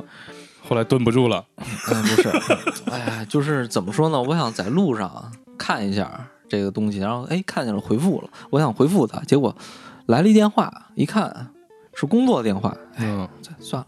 [0.70, 2.30] 后来蹲不住了，嗯，不是，
[2.92, 4.22] 哎呀，就是怎么说呢？
[4.22, 5.32] 我想在路上
[5.62, 9.56] 看一下这个东西，然后哎看见了回复了，我想回复他，结果
[10.08, 11.54] 来了一电话，一看
[11.94, 13.88] 是工作电话，哎，嗯，这算了，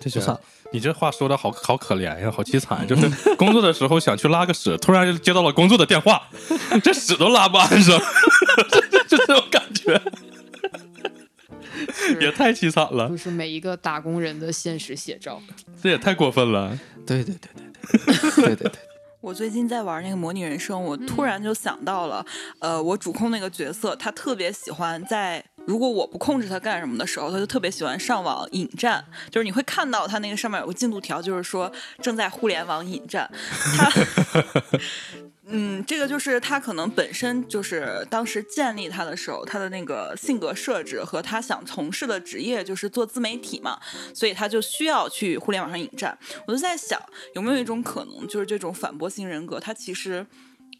[0.00, 0.40] 这就算了。
[0.72, 2.86] 你这话说的好好可怜呀，好凄惨。
[2.86, 6.22] 就是 工作的时候想去拉个屎，突然就接到了工作的电话，
[6.84, 7.98] 这屎都拉不安生，
[9.08, 10.00] 就这种感觉，
[12.20, 15.42] 也太凄惨了，就是每一个打工人的现实写照。
[15.82, 16.78] 这也太过分了。
[17.04, 17.70] 对对对对对。
[18.20, 18.80] 对对对对，
[19.20, 22.24] 我最近在玩那个模拟人生，我突然就想到了，
[22.58, 33.30] 呃，我主控那个角色，他特别喜欢在如果我不控制他干什么的时候，他就特别喜欢上网引战，就是你会看到他那个上面有个进度条，就是说正在互联网引战。
[33.76, 33.90] 他，
[35.52, 43.78] 嗯，这个就是他可能本身就是当时建立他的时候，他的那个性格设置和他想从事的职业就是做自媒体嘛，
[44.14, 46.16] 所以他就需要去互联网上引战。
[46.46, 47.00] 我就在想，
[47.34, 50.24] 有没有一种可能，就是这种反驳型人格，他其实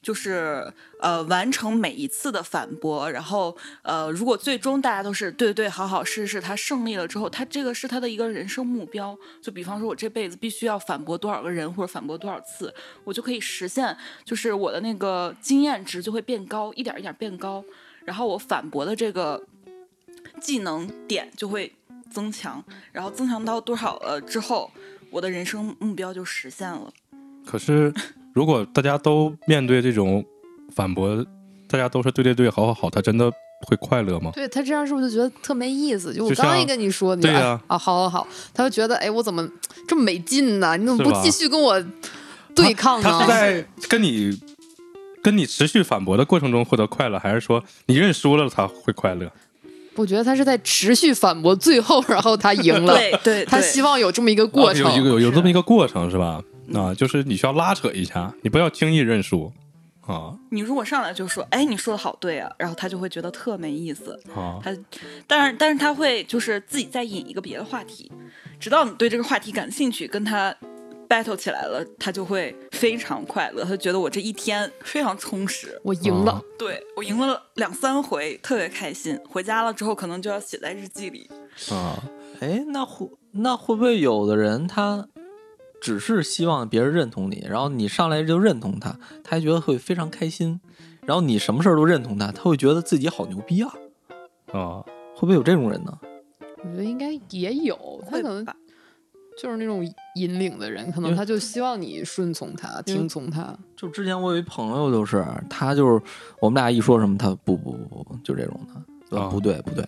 [0.03, 9.17] 就是呃完成每一次的反驳，然后呃，如果最终大家都是对对，好好试试，他胜利了之后，他这个是他的一个人生目标。
[9.43, 12.75] 就比方说，我这辈子必须要反驳多少个人，或者反驳多少次，
[13.05, 17.63] 我就可以实现，就是我的那个经验值就会变高，一点一点变高，
[18.05, 19.43] 然后我反驳的这个
[20.41, 21.73] 技能点就会
[22.11, 24.71] 增强，然后增强到多少了之后，
[25.11, 26.91] 我的人生目标就实现了。
[27.45, 27.93] 可是，
[28.35, 30.25] 如果大家都面对这种
[30.75, 31.25] 反驳，
[31.69, 33.31] 大家都是对对对，好好好，他真的
[33.67, 34.31] 会快乐吗？
[34.35, 36.15] 对他这样是不是就觉得特没意思？
[36.15, 39.49] 就我刚一跟你说，你对呀就啊啊，好好好，他就觉得哎，我怎么
[39.89, 40.77] 这么没劲呢？
[40.77, 41.83] 你怎么不继续跟我
[42.55, 43.09] 对抗呢？
[43.11, 44.39] 他是在跟你
[45.23, 49.31] 跟你持续反驳的过程中获得快乐，还是说你认输了他会快乐？
[49.97, 52.95] 我觉得他是在持续反驳，最后然后他赢了。
[52.97, 54.97] 对对，他希望有这么一个过哦程。
[54.97, 56.41] 有有有有这么一个过程是吧？
[56.75, 59.53] 啊，就是你需要拉扯一下，你不要轻易认输
[60.07, 64.19] 啊你如果上来就说，哎，你说的好对啊，然后他就会觉得特没意思。
[64.35, 64.59] 啊！
[64.63, 64.77] 他，
[65.27, 68.11] 但是但是他会就是自己再引一个别的话题，
[68.59, 70.55] 直到你对这个话题感兴趣，跟他
[71.09, 75.81] battle 起来了，他就会非常快乐，他觉得我这一天非常充实。
[75.85, 79.19] 我赢了，啊对我赢了两三回，特别开心。
[79.29, 81.31] 回家了之后，可能就要写在日记里。
[81.71, 82.03] 啊，
[82.41, 85.07] 哎，那会那会不会有的人他
[85.81, 88.91] 只是希望别人认同你，然后你上来就认同他，
[89.25, 90.61] 他还觉得会非常开心，
[91.07, 93.73] 然后你什么事儿都认同他，他会觉得自己好牛逼啊？
[94.53, 95.99] 啊，会不会有这种人呢？
[96.63, 98.47] 我觉得应该也有，他可能？
[99.39, 99.83] 就是那种
[100.17, 103.57] 引领的人，可能他就希望你顺从他、听从他。
[103.75, 106.03] 就之前我有一朋友，就是他就是
[106.41, 109.85] 我们俩一说什么，他不不不不，就这种的，呃啊不对不对。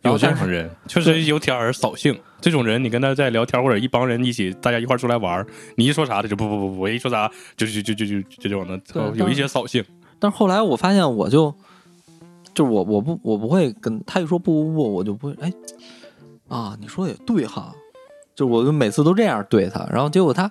[0.00, 2.18] 然有后这种人，确实有点儿扫兴。
[2.40, 5.46] 这种人，你跟他在聊天，或者一帮人一起，大家一块儿出来玩儿，
[5.76, 9.84] 你一说啥，他就不不不不，我一说啥就就就就就就这种的，对有一些扫兴。
[10.18, 11.54] 但是后来我发现，我就
[12.52, 15.52] 就是我我不我不会跟他一说不不不，我就不会哎
[16.48, 17.72] 啊，你说的也对哈，
[18.34, 20.50] 就我就每次都这样对他，然后结果他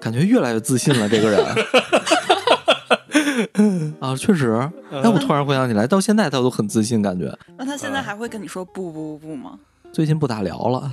[0.00, 1.38] 感觉越来越自信了，这个人
[4.00, 4.52] 啊，确实，
[4.90, 9.58] 哎，我突然回想起来，到现在他都很自信，感觉那他现在还会跟你说不不不不吗？
[9.92, 10.92] 最近不咋聊了，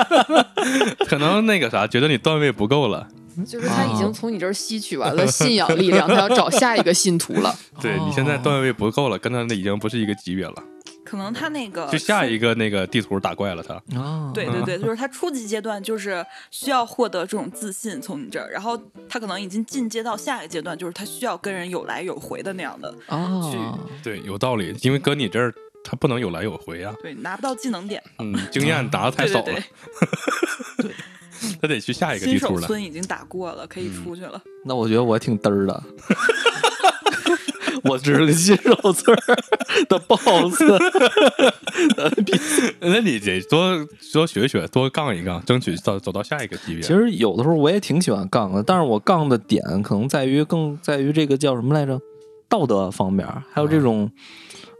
[1.08, 3.06] 可能那个啥，觉得你段位不够了。
[3.46, 7.54] 就是他已啊经从你这儿吸取完了信仰力量，他要找下一个信徒了。
[7.80, 10.54] 对你现在段位不够了，跟他那已经不是一个级别了。
[11.10, 25.52] 可能他那个就下一个那个地图打怪了，他哦，对对对，就是他初级阶段就是需要获得这种自信从你这儿，然后他可能已经进阶到下一个阶段，就是他需要跟人有来有回的那样的，啊，对有道理，因为搁你这儿
[25.82, 26.94] 他不能有来有回啊。
[27.02, 29.62] 对，拿不到技能点，嗯，经验打的太少了对对
[30.78, 30.94] 对，，
[31.60, 32.66] 他得去下一个新手地图了。
[32.68, 34.40] 村已经打过了，可以出去了。
[34.64, 35.82] 那我觉得我挺嘚儿的。
[37.84, 39.16] 我只是个新手村
[39.88, 40.62] 的 BOSS，
[42.80, 46.82] 那你得多多学学，多杠一杠，争取到走到下一个级别。
[46.82, 52.00] 其实有的时候我也挺喜欢杠的，但是我杠的点可能在于更在于这个叫什么来着，
[52.48, 54.10] 道德方面，还有这种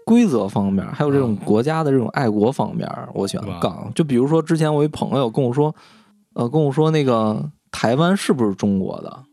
[0.05, 3.91] 规则方面，还有这种国家的这种爱国方面，我喜欢杠。
[3.95, 5.74] 就比如说之前我一朋友跟我说，
[6.34, 9.24] 呃，跟我说那个台湾是不是中国的？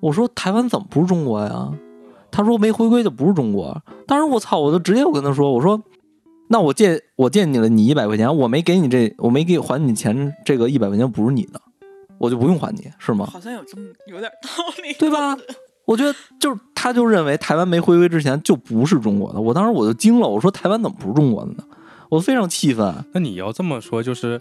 [0.00, 1.70] 我说台湾怎么不是中国呀？
[2.34, 3.80] 他说没回归就不是中国。
[4.08, 5.80] 当时我操，我就直接我跟他说，我说
[6.48, 11.60] 那我借我借你了你一百块钱，我没给你这，我没给还你钱，这个一百块钱不是你的，
[12.18, 13.24] 我就不用还你是吗？
[13.24, 14.48] 好像有这么有点道
[14.82, 15.36] 理，对吧？
[15.84, 19.40] 我觉得就是，他就认为台湾没回归之前就不是中国的。
[19.40, 21.64] 我当时我就惊了，我说台湾怎么不是中国的呢？
[22.08, 22.92] 我非常气愤。
[23.12, 24.40] 那你要这么说，就是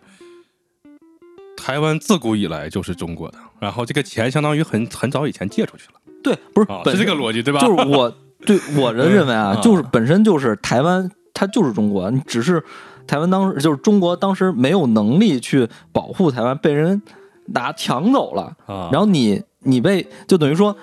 [1.56, 7.60] 台湾自古以来就是中国的，然后这个钱相当于很很早以前借出去了，对，不是是这个逻辑对吧？
[7.60, 8.14] 就是我
[8.46, 12.64] 对我的认为啊嗯，就是本身就是台湾，它就是中国，你只是
[13.06, 17.02] 台湾当时就是中国当时没有能力去保护台湾，被人
[17.48, 20.76] 拿抢走了，啊，然后你你被就等于说，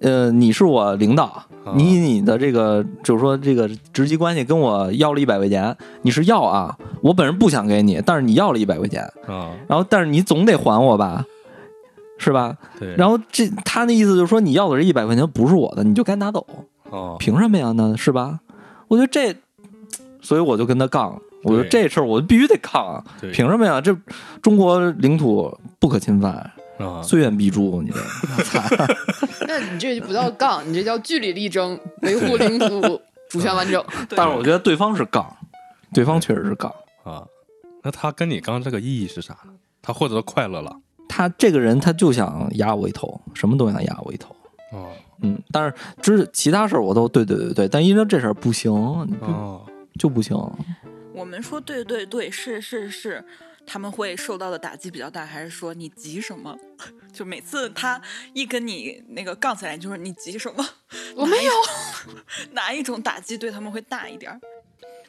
[0.00, 1.44] 呃，你是我领导，啊。
[1.74, 11.22] 你以你的这个就是说这个直级关系跟我要了一百块钱，你是要啊，我本人不想给你，但是你要了一百块钱，啊，然后但是你总得还我吧，
[12.18, 12.56] 是吧？
[12.78, 16.46] 对，然后这他那意思就是说，你要的这一百块钱不是我的，你就该拿走，
[16.90, 17.72] 哦，凭什么呀？
[17.76, 18.40] 那是吧？
[18.88, 19.34] 我觉得这，
[20.20, 23.80] 所以我就跟他杠，我觉得这事儿我必须得杠啊，对凭什么呀？
[23.80, 23.96] 这
[24.42, 26.32] 中国领土不可侵犯，
[26.78, 28.00] 啊，虽远必诛，你这！
[29.46, 33.82] 那你这就不叫杠，你这叫据理力争，维护领土主权完整。
[34.10, 35.36] 但是我觉得对方是杠，
[35.94, 36.72] 对方确实是杠。
[37.04, 37.24] 啊，
[37.82, 39.52] 那他跟你刚这个意义是啥呢？
[39.80, 40.76] 他获得快乐了，
[41.08, 44.34] 他这个人他就想压我一头，什么都想压我一头。
[44.72, 48.70] 哦嗯，但是之其他事儿我都对对对对，但因为这事儿不行，
[49.08, 49.66] 你不哦，
[49.98, 50.36] 就不行。
[51.12, 53.24] 我们说对对对，是是是，
[53.66, 56.56] 他们会受到的打击比较大，还是说你急什么？
[57.12, 58.00] 就每次他
[58.32, 60.64] 一跟你那个杠起来，就是你急什么？
[61.16, 61.52] 我没有，
[62.52, 64.38] 哪一种打击对他们会大一点儿？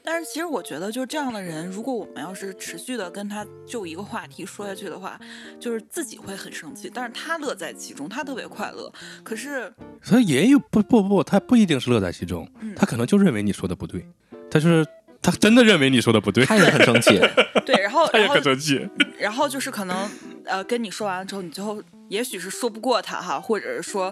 [0.02, 5.20] 但是其实我觉得，就这样的人，如果我们要是持续的跟他就一个话题说下去的话，
[5.60, 8.92] 就是自己会很生气，但是他乐在其中，他特别快乐。
[9.24, 14.08] 可是，所以也有不不不，他不一定是乐在其中，嗯他可能就认为你说的不对，
[14.50, 14.86] 他就是
[15.22, 17.20] 他真的认为你说的不对，他也很生气，
[17.66, 18.88] 对，然后他也很生气，
[19.20, 20.10] 然后就是可能
[20.46, 24.12] 呃跟你说完了之后，你最后也许是说不过他哈，或者是说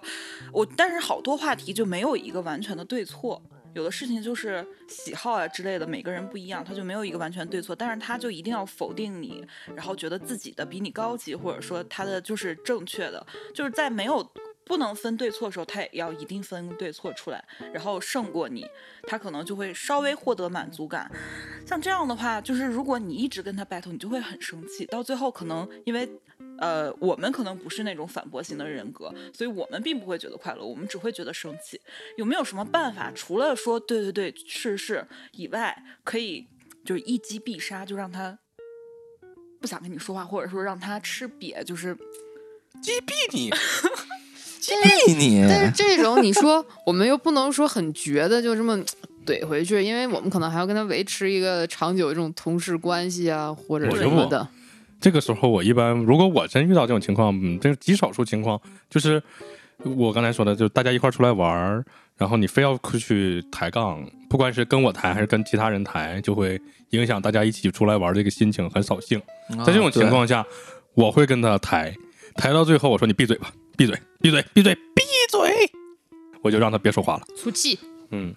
[0.52, 3.42] 我，但是好多话题就没有一个完全的对错。
[3.78, 13.24] 有的事情就是喜好啊之类的，每个人不一样，他就没有一个完全对错，但是他就一定要否定你，然后觉得自己的比你高级，或者说他的就是正确的，
[13.54, 14.28] 就是在没有
[14.68, 17.44] 不能分对错的时候，他也要一定分对错出来，
[17.74, 18.68] 然后胜过你，
[19.08, 21.10] 他可能就会稍微获得满足感。
[21.66, 26.10] 像这样的话，就是如果你一直跟他 battle，你就会很生气，到最后可能因为。
[26.60, 31.80] 呃，我们可能不是那种反驳型的人格，所以我们并不会觉得快乐，我们只会觉得生气。
[32.18, 36.48] 有没有什么办法，除了说对对对是是以外，可以
[36.84, 38.40] 就是一击必杀，就让他
[39.62, 41.96] 不想跟你说话，或者说让他吃瘪，就是
[42.82, 43.52] 击毙你，
[45.06, 45.46] 逼你。
[45.48, 48.78] 但是这种你说我们又不能说很绝的就这么
[49.28, 54.48] 怼回去，因为我们可能还要跟他维持一个长久的这种同事关系啊，或者什么的。
[55.02, 58.60] 这个时候我一般如果我真遇到这种情况，嗯，这是极少数情况，
[58.90, 59.22] 就是
[59.84, 61.86] 我刚才说的，就大家一块出来玩儿，
[62.18, 66.60] 然后你非要去抬杠，不管是跟我抬还是跟其他人抬，就会
[66.92, 69.20] 影响大家一起出来玩这个心情，很扫兴。
[69.58, 70.44] 啊在这种情况下，
[70.94, 71.94] 我会跟他抬，
[72.36, 75.72] 抬到最后我说你闭嘴吧，闭嘴，闭嘴，闭嘴，闭嘴，
[76.42, 77.22] 我就让他别说话了。
[77.38, 77.78] 出气，
[78.10, 78.34] 嗯，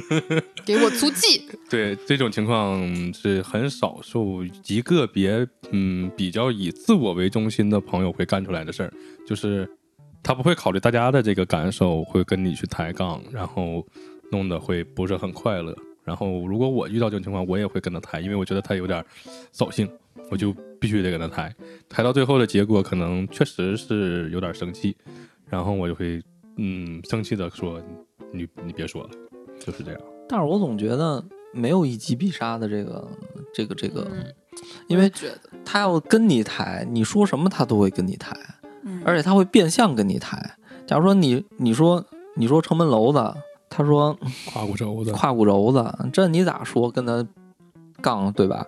[0.66, 1.48] 给我出气。
[1.70, 8.92] 对，这种情况是很少数极个别，嗯，比较以自我为中心的朋友会干出来的事儿，
[9.26, 9.66] 就是
[10.22, 13.82] 他不会考虑大家的这个感受，会跟你去抬杠，然后
[14.30, 15.74] 弄得会不是很快乐。
[16.04, 19.02] 然后如果我遇到这种情况，我也会跟他抬，因为我觉得他有点
[19.52, 19.88] 扫兴，
[20.30, 21.54] 我就必须得跟他抬。
[21.88, 24.96] 抬到最后的结果，可能确实是有点生气，
[25.48, 26.22] 然后我就会
[26.56, 27.80] 嗯生气的说
[28.32, 29.10] ：“你你别说了。”
[29.58, 30.00] 就是这样。
[30.28, 33.08] 但是我总觉得没有一击必杀的这个
[33.54, 34.34] 这个这个，嗯
[34.88, 38.34] 因为觉得他要跟你抬，你说什么他都会跟你抬，
[38.82, 40.56] 嗯，而且他会变相跟你抬。
[40.86, 42.04] 假如说你你说
[42.34, 43.18] 你说城门楼子，
[43.68, 44.18] 他说
[44.52, 47.26] 胯骨轴子，胯骨轴子，这你咋说跟他
[48.00, 48.64] 杠对吧？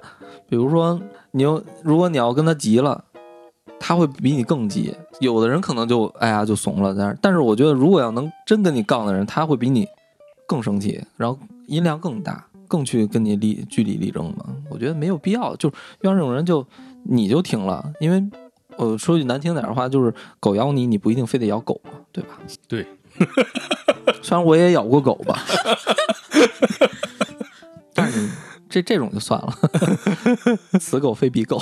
[0.49, 1.01] 比如说
[1.33, 3.05] 你又如果你要跟他急了。
[3.81, 9.87] 他会比你更急，有的人可能就哎呀就怂了，但是但是我觉得如果要能真跟你杠的人，他会比你
[10.49, 11.39] 更生气，然后
[11.69, 14.47] 音量更大，更去跟你力据理力争嘛。
[14.69, 15.73] 我觉得没有必要，就遇
[16.03, 16.67] 到这种人就
[17.05, 18.23] 你就停了，因为
[18.77, 22.31] 我说句难听点的话，就是狗咬你，你不一定非得咬狗嘛，对吧？
[22.67, 22.85] 对。
[24.21, 25.39] 虽然我也咬过狗吧，
[28.69, 29.53] 这这种就算了，
[30.81, 31.61] 此狗非彼狗。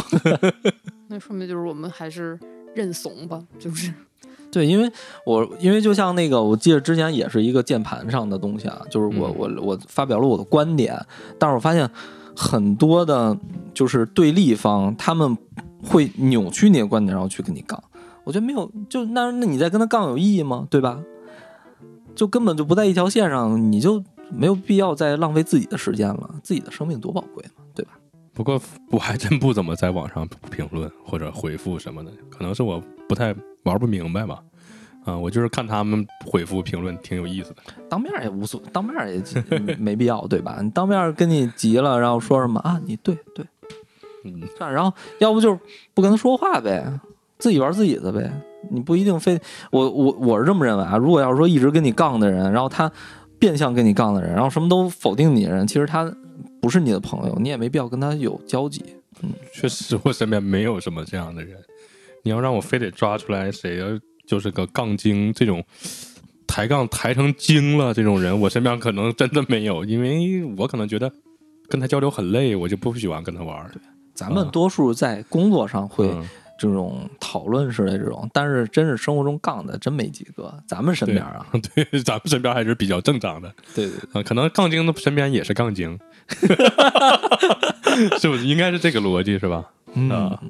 [1.09, 2.39] 那说明就是我们还是
[2.75, 3.93] 认怂吧，就是
[4.51, 4.91] 对，因为
[5.25, 10.99] 我因为就像那个，我记得之前也是一个键盘上的东西啊，就是我、嗯我我发表了我的观点，
[11.39, 11.89] 但是我发现
[12.35, 13.37] 很多的，
[13.73, 15.37] 就是对立方他们
[15.83, 17.83] 会扭曲你的观点，然后去跟你杠。
[18.25, 20.67] 我觉得没有，就那那你在跟他杠有意义吗？
[20.69, 21.01] 对吧？
[22.17, 27.93] 就根本就不在一条线上，你就没有必要再浪费自己的时间了，自己的生命多宝贵嘛，对吧？
[28.33, 28.61] 不过
[28.91, 34.43] 我还真不怎么在网上评论或者回复什么的，可能是我不太玩不明白吧。
[35.05, 37.57] 啊，我就是看他们回复评论挺有意思的。
[37.89, 40.59] 当面也无所，当面也没必要，对吧？
[40.61, 42.81] 你当面跟你急了，然后说什么啊？
[42.85, 43.47] 你对对，
[44.25, 45.59] 嗯，算了，然后要不就是
[45.95, 46.85] 不跟他说话呗，
[47.39, 48.33] 自己玩自己的呗。
[48.69, 50.97] 你不一定非我我我是这么认为啊。
[50.97, 52.91] 如果要是说一直跟你杠的人，然后他
[53.47, 56.13] 变相跟你杠的人，然后什么都否定你的人，其实他
[56.61, 58.85] 不是你的朋友，你也没必要跟他有交集。
[59.23, 61.57] 嗯确实，我身边没有什么这样的人。
[62.25, 63.81] 你要让我非得抓出来谁
[64.27, 65.63] 就是个杠精这种
[66.45, 71.09] 抬杠抬成精了这种人，我身边可能真的没有，因为我可能觉得
[71.69, 73.71] 跟他交流很累，我就不喜欢跟他玩儿。
[74.13, 76.27] 咱们多数在工作上会嗯
[76.59, 80.53] 这种讨论式的这种，但是真是生活中杠的真没几个。
[80.67, 83.55] 咱们身边啊，对， 咱们身边还是比较正常的。
[83.75, 85.99] 对对啊，可能杠精的身边也是杠精，
[88.19, 88.47] 是不是？
[88.47, 89.65] 应该是这个逻辑是吧？
[89.95, 90.41] 嗯啊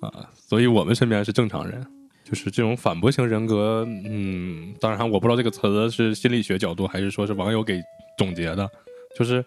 [0.00, 1.86] 啊，所以我们身边是正常人，
[2.24, 3.86] 就是这种反驳型人格。
[4.06, 7.80] 嗯，当然我不知道这个词是心理学角度还是说是网友给
[8.16, 8.68] 总结的，
[9.16, 9.44] 就是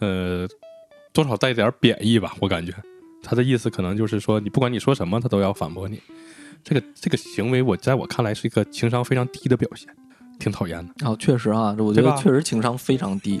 [0.00, 0.48] 呃，
[1.12, 2.72] 多少带点贬义吧，我感觉
[3.24, 6.00] 他的意思可能就是说，你不管你说什么，他都要反驳你。
[6.62, 9.88] 这个这个行为，我在我看来是一个情商非常低的表现，
[10.38, 11.08] 挺讨厌的。
[11.08, 13.40] 哦，确实啊，这我觉得确实情商非常低。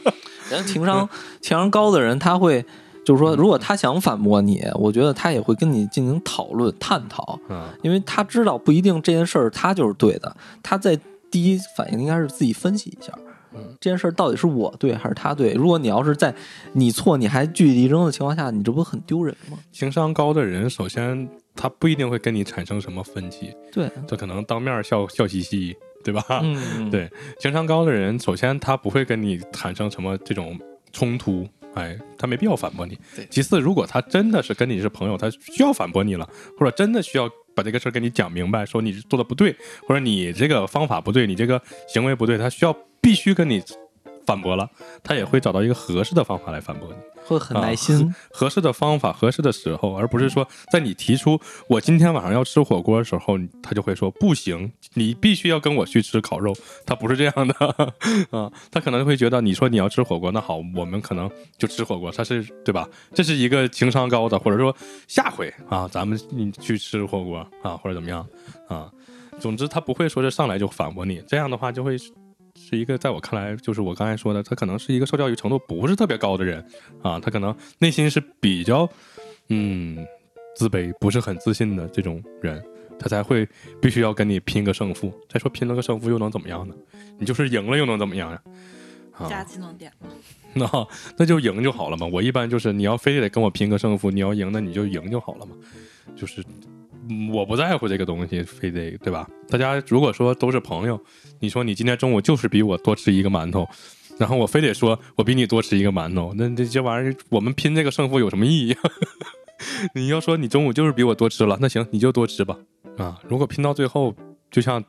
[0.50, 1.08] 人情商
[1.40, 2.64] 情商高的人，他会
[3.04, 10.98] 就是说，如果他想反驳你，我觉得他也会跟你进行讨论探讨，嗯，因为他知道不一定这件事儿他就是对的，他在
[11.30, 13.12] 第一反应应该是自己分析一下。
[13.54, 15.52] 嗯这件事儿到底是我对还是他对？
[15.54, 16.34] 如果你要是在
[16.72, 19.58] 你错你还据理力争的情况下，你这不很丢人吗？
[19.72, 26.22] 情商高的人，首先他不一定会跟你产生什么分歧，对，他可能当面笑笑嘻嘻，对吧？
[26.42, 30.58] 嗯，对情商高的人，首先他不会跟你产生什么这种
[30.92, 32.98] 冲突，哎，他没必要反驳你。
[33.30, 36.28] 其次，如果他真的是跟你是朋友，他需要反驳你了，
[36.58, 39.54] 或者真的需要把这个事儿跟你讲明白，说你做的不对，
[39.86, 43.62] 或者你这个方法不对，你这个行为不对，他需要必须跟你
[44.24, 44.70] 反驳了，
[45.02, 46.94] 他也会找到一个合适的方法来反驳你。
[47.24, 48.12] 会很耐心。
[48.32, 56.52] 合适的方法、合适的时候，而不是说在你提出我今天晚上要吃火锅的时候，他就会说不行，你必须要跟我去吃烤肉。
[56.84, 57.54] 他不是这样的
[58.30, 62.88] 啊，他可能会觉得你说你要吃火锅，那好，我们可能就吃火锅，他是对吧？
[63.14, 64.74] 这是一个情商高的，或者说
[65.06, 68.26] 下回啊，咱们你去吃火锅啊，或者怎么样
[68.68, 68.90] 啊。
[69.38, 71.96] 总之，他不会说是上来就反驳你，这样的话就会
[72.54, 76.64] 是一个在我看来，就是我刚才说的，他可能是一个受教育程度不是特别高的人
[77.02, 78.88] 啊，他可能内心是比较
[79.48, 80.06] 嗯
[80.56, 82.62] 自卑，不是很自信的这种人，
[82.98, 83.48] 他才会
[83.80, 85.12] 必须要跟你拼个胜负。
[85.28, 86.74] 再说拼了个胜负又能怎么样呢？
[87.18, 88.42] 你就是赢了又能怎么样呀？
[89.28, 90.08] 加啊，技能点吗？
[90.54, 90.66] 那
[91.16, 92.06] 那就赢就好了嘛。
[92.06, 95.56] 我一般就是你要非得跟我拼个胜负，你要赢，那你就赢就好了嘛。
[96.16, 96.81] 就是嗯
[97.32, 99.28] 我不在乎这个东西，非得对吧？
[99.48, 101.00] 大家如果说都是朋友，
[101.40, 103.68] 你说你今天中午就是比我多吃一个馒头，
[104.18, 108.76] 然后我非得说我比你多吃一个馒头，那这这玩意儿我们拼这个胜负有什么意义？
[109.94, 112.56] 你要说你中午就是比我多吃了，那行你就多吃吧。
[112.98, 114.14] 啊，如果拼到最后，
[114.50, 114.82] 就像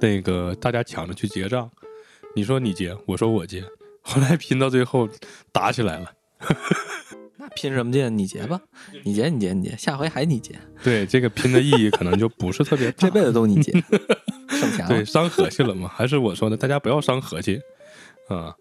[0.00, 1.70] 那个大家抢着去结账，
[2.34, 3.62] 你说你结，我说我结，
[4.02, 5.08] 后来拼到最后
[5.52, 6.12] 打起来了。
[7.46, 8.18] 那拼什么劲？
[8.18, 8.60] 你结吧，
[9.04, 13.72] 你结你结你结，下回还你结，对这个拼的意义可能就不是特别大 这辈子都你结，
[14.48, 14.88] 省钱了。
[14.88, 15.88] 对，伤和气了嘛？
[15.88, 17.60] 还是我说的，大家不要伤和气
[18.28, 18.54] 啊。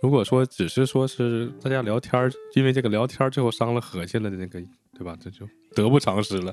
[0.00, 4.60] 如果说只是说是大家聊天儿，因为这个聊天儿最后伤了和气了的那个，
[4.96, 5.16] 对吧？
[5.20, 6.52] 这就得不偿失了。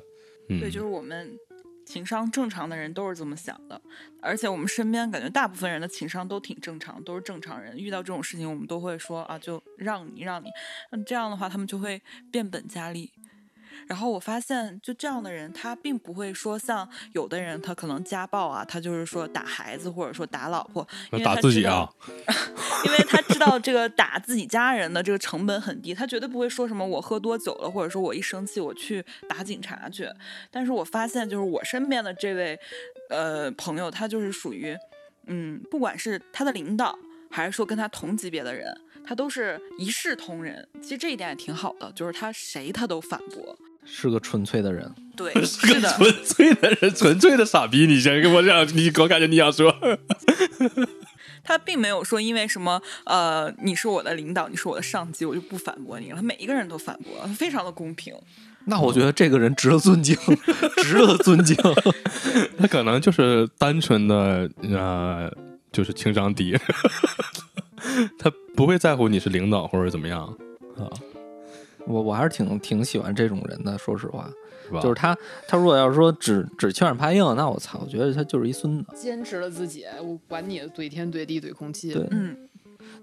[0.49, 1.29] 嗯，对，就是我们
[1.85, 3.79] 情商正常的人都是这么想的，
[4.21, 7.77] 而且我们身边感觉大部分人的情商都挺正常，都是正常人。
[7.77, 10.49] 遇到这种事情，我们都会说啊，就让你让你，
[10.91, 13.11] 那这样的话，他们就会变本加厉。
[13.87, 21.87] 然后我发现，就这样的人，他并不会说像有的人，他可能家暴啊，他就是说打孩子或者说打老婆，因为打他自己啊，
[22.85, 30.09] 因为他知道这个打自己家人的这个成本很低，他绝对不会说什么我喝多酒了，或者说我一生气我去打警察去。
[30.49, 32.59] 但是我发现，就是我身边的这位
[33.09, 34.75] 呃朋友，他就是属于
[35.27, 36.97] 嗯，不管是他的领导，
[37.29, 38.75] 还是说跟他同级别的人，
[39.05, 40.67] 他都是一视同仁。
[40.81, 43.55] 其实这一点也挺好的，就是他谁他都反驳。
[43.85, 44.91] 是个纯粹的人。
[45.15, 47.87] 对， 是个，纯粹的人， 纯粹的傻逼。
[47.87, 49.73] 你先跟我讲，你我感觉你想说，
[51.43, 56.17] 他并没有说因为什么呃，你是我的领导，你是我的上级，我就不反驳你了。
[56.17, 58.13] 他每一个人都反驳，非常的公平。
[58.65, 60.17] 那我觉得这个人值得尊敬，
[60.83, 61.55] 值得尊敬。
[62.57, 65.31] 他可能就是单纯的呃，
[65.71, 66.57] 就是情商低，
[68.17, 70.25] 他不会在乎你是领导或者怎么样
[70.77, 70.89] 啊，
[71.87, 74.29] 我我还是挺挺喜欢这种人的，说实话，
[74.69, 74.79] 是？
[74.81, 75.17] 就是他
[75.47, 78.85] 他如果要是说只只欺软怕硬，那我操，我觉得他就是一孙子。
[78.95, 81.93] 坚持了自己，我管你怼天怼地怼空气。
[81.93, 82.35] 对嗯，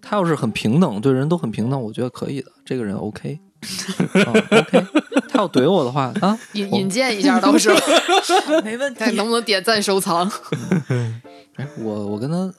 [0.00, 3.38] 他要是很平等，对人都很平等，我觉得可以的，这个人 OK。
[4.14, 4.86] 嗯 OK，
[5.28, 7.78] 他要怼我的话啊，引引荐一下到时候，
[8.64, 9.14] 没问题看。
[9.14, 10.28] 能不能点赞收藏。
[11.54, 12.52] 哎，我我跟他，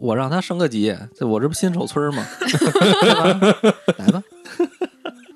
[0.00, 2.26] 我让他升个级，这我这不新手村吗？
[3.98, 4.20] 来吧，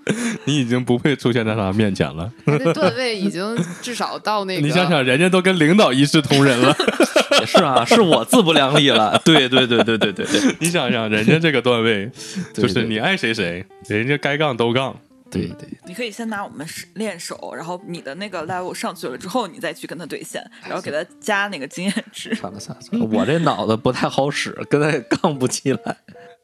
[0.45, 2.31] 你已经不配出现在他面前了。
[2.75, 6.75] 段位已经至少到那个，你想想，人家都跟领导一视同仁了，
[7.41, 9.21] 也是啊，是我自不量力了。
[9.25, 12.11] 对对对对对对对你想想，人家这个段位，
[12.55, 14.97] 就是你爱谁谁，人家该杠都杠。
[15.31, 22.35] 对对，你可以先拿我们练手，然后你的那个 level 上去了之后，你再去跟他对线，然后给他加那个经验值。
[22.35, 25.97] 算了算了算了，我这脑子不太好使，跟他也杠不起来。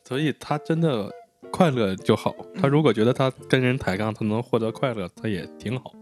[0.08, 1.10] 所以他真的
[1.56, 2.36] 快乐就好。
[2.60, 5.92] 他如果觉得他跟人抬杠，他能获得快乐，他也挺好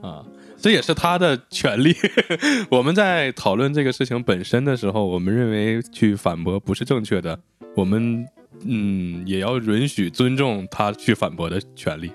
[0.00, 0.24] 啊。
[0.56, 1.94] 这也是他的权利。
[2.70, 7.38] 我们在讨论这个事情本身的时候，我们认为去反驳不是正确的，
[7.76, 8.26] 我们
[8.64, 12.10] 嗯也要允许尊重他去反驳的权利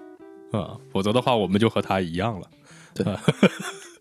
[0.52, 2.50] 啊，否则的话我们就和他一样了。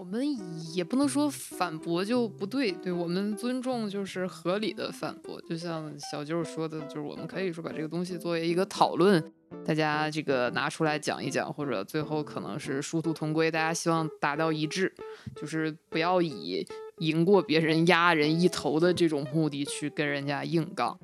[0.00, 0.26] 我们
[0.74, 5.38] 也不能说反驳就不对，对我们尊重就是合理的反驳。
[5.42, 9.22] 就像小舅说的，就是我们可以说把这个东西作为一个讨论，
[9.62, 14.90] 大家这个拿出来讲一讲，或者最后可能是殊途同归，大家希望达到一致，
[15.36, 16.66] 就是不要以
[17.00, 20.98] 赢过别人、压人一头的这种目的去跟人家硬杠。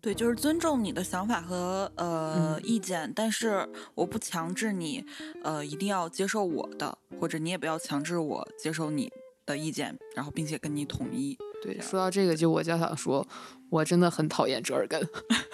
[0.00, 5.04] 对，就是尊重你的想法和呃、嗯意见，但是我不强制你，
[5.42, 9.10] 呃，一定要接受我的，或者你也不要强制我接受你
[9.44, 11.36] 的意见，然后并且跟你统一。
[11.60, 13.26] 对，说到这个，就我就想说，
[13.70, 15.04] 我真的很讨厌折耳根。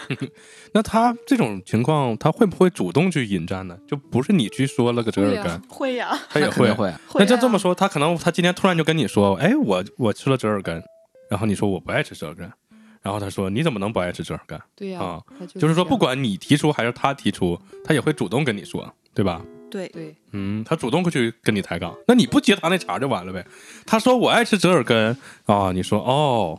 [0.72, 3.78] 那他这种情况，他会不会主动去引战呢？
[3.88, 10.84] 就不是你去说了个折耳会啊根，会呀、他也肯定会，那就这么说，他可能他今天突然就跟你说，哎，我我吃了折耳根，
[11.30, 12.52] 然后你说我不爱吃折耳根，
[13.04, 14.58] 然后他说你怎么能不爱吃折耳根？
[14.74, 19.42] 对呀、啊他就就是说，不管你提出还是他提出，他也会主动跟你说，对吧？
[19.70, 23.44] 对，对，嗯，他主动会去跟你抬杠，那你不接他那茬就完了呗。
[23.84, 26.58] 他说我爱吃折耳根啊，你说哦，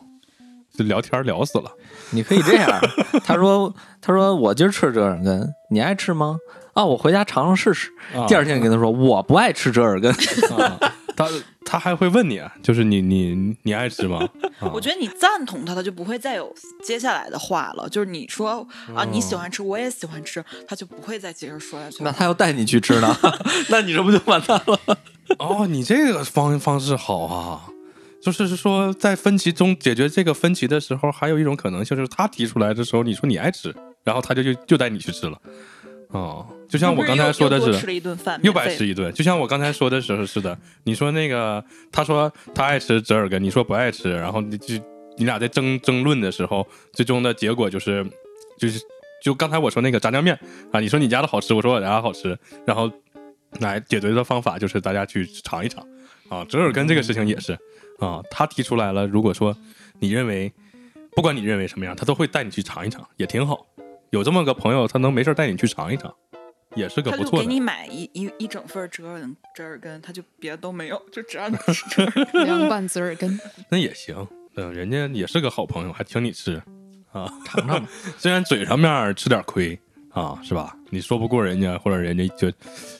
[0.77, 1.71] 就聊天聊死了。
[2.11, 2.79] 你可以这样。
[3.23, 6.37] 他说他说我今儿吃折耳根，你爱吃吗？
[6.73, 7.89] 啊，我回家尝尝试试。
[8.13, 10.13] 啊第二天跟他说我不爱吃折耳根。
[11.17, 11.29] 啊，他
[11.65, 14.19] 他还会问你，啊，就是你你你爱吃吗？
[14.59, 16.53] 啊我觉得你赞同他，他就不会再有
[16.83, 17.87] 接下来的话了。
[17.89, 22.09] 就是你说啊，你喜欢吃，我也喜欢吃，他就不会再接着说下去了。
[22.09, 23.17] 那他要带你去吃呢？
[23.69, 24.79] 那你这不就完蛋了？
[25.39, 27.67] 哦，你这个方方式好啊，
[28.21, 35.39] 就是说在分歧中解决这个分歧的时候，还有一种可能性就是他提出来的时候，你说你爱吃，然后他就就就带你去吃了。
[36.09, 40.57] 哦，就像我刚才说的是又吃，了一顿饭，又白吃一顿，就像我刚才说的时候是的。
[40.83, 44.75] 你说那个，他说他爱吃折耳根，你说不爱吃，然后你就
[45.17, 48.05] 你俩在争争论的时候，最终的结果就是
[48.57, 48.79] 就是
[49.23, 50.37] 就刚才我说那个炸酱面
[50.71, 52.91] 啊，你说你家的好吃，我说我家的好吃，然后
[53.59, 55.85] 来解决的方法就是大家去尝一尝
[56.29, 56.45] 啊。
[56.45, 57.53] 折耳根这个事情也是
[57.99, 59.55] 啊，他提出来了，如果说
[59.99, 60.51] 你认为
[61.15, 63.65] 不管你认为什么样，他都会带你去尝一尝，也挺好。
[64.11, 66.13] 有这么个朋友，他能没事儿带你去尝一尝，
[66.75, 67.31] 也是个不错的。
[67.31, 72.45] 就给你买一一一整份折耳折耳根，他就别的都没有，就只让你吃折耳根。
[72.45, 73.39] 凉拌折耳根。
[73.69, 76.61] 那也行，嗯，人家也是个好朋友，还请你吃
[77.11, 77.85] 啊，尝尝。
[78.17, 79.77] 虽然嘴上面吃点亏
[80.11, 80.77] 啊，是吧？
[80.89, 82.51] 你说不过人家，或者人家就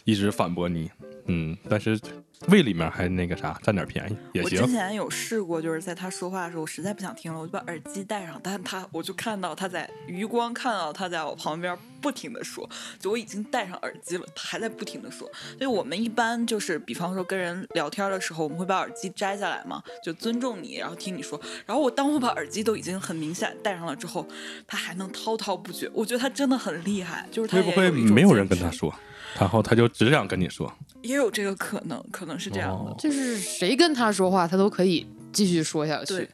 [0.04, 0.90] 一直反驳你，
[1.28, 2.00] 嗯，但是
[2.48, 4.66] 胃里面还那个啥，占点便宜也我之。
[4.68, 12.70] 前有试过，就是在他说话的时候，我实在不想听了，我就把耳机戴上，但他我就看到他在余光看到他在我旁边不停的说，
[13.00, 15.28] 就我已经戴上耳机了，他还在不停的说。
[15.58, 21.42] 所以我们一般就是，比方说跟人聊天的时候，我们会把耳机摘下来嘛，就尊重你，然后听你说。
[21.66, 24.28] 然后我当我把耳机都已经很明显戴上了之后，
[24.68, 28.46] 他还能滔滔不绝，我觉得他真的很厉害，就是他会不会没有人？
[28.48, 28.94] 跟他说，
[29.40, 30.72] 然后他就只想跟你说？
[31.02, 32.92] 也有这个可能，可能是这样的。
[32.92, 36.30] 哦就是谁跟他说话，他都可以继续说下去。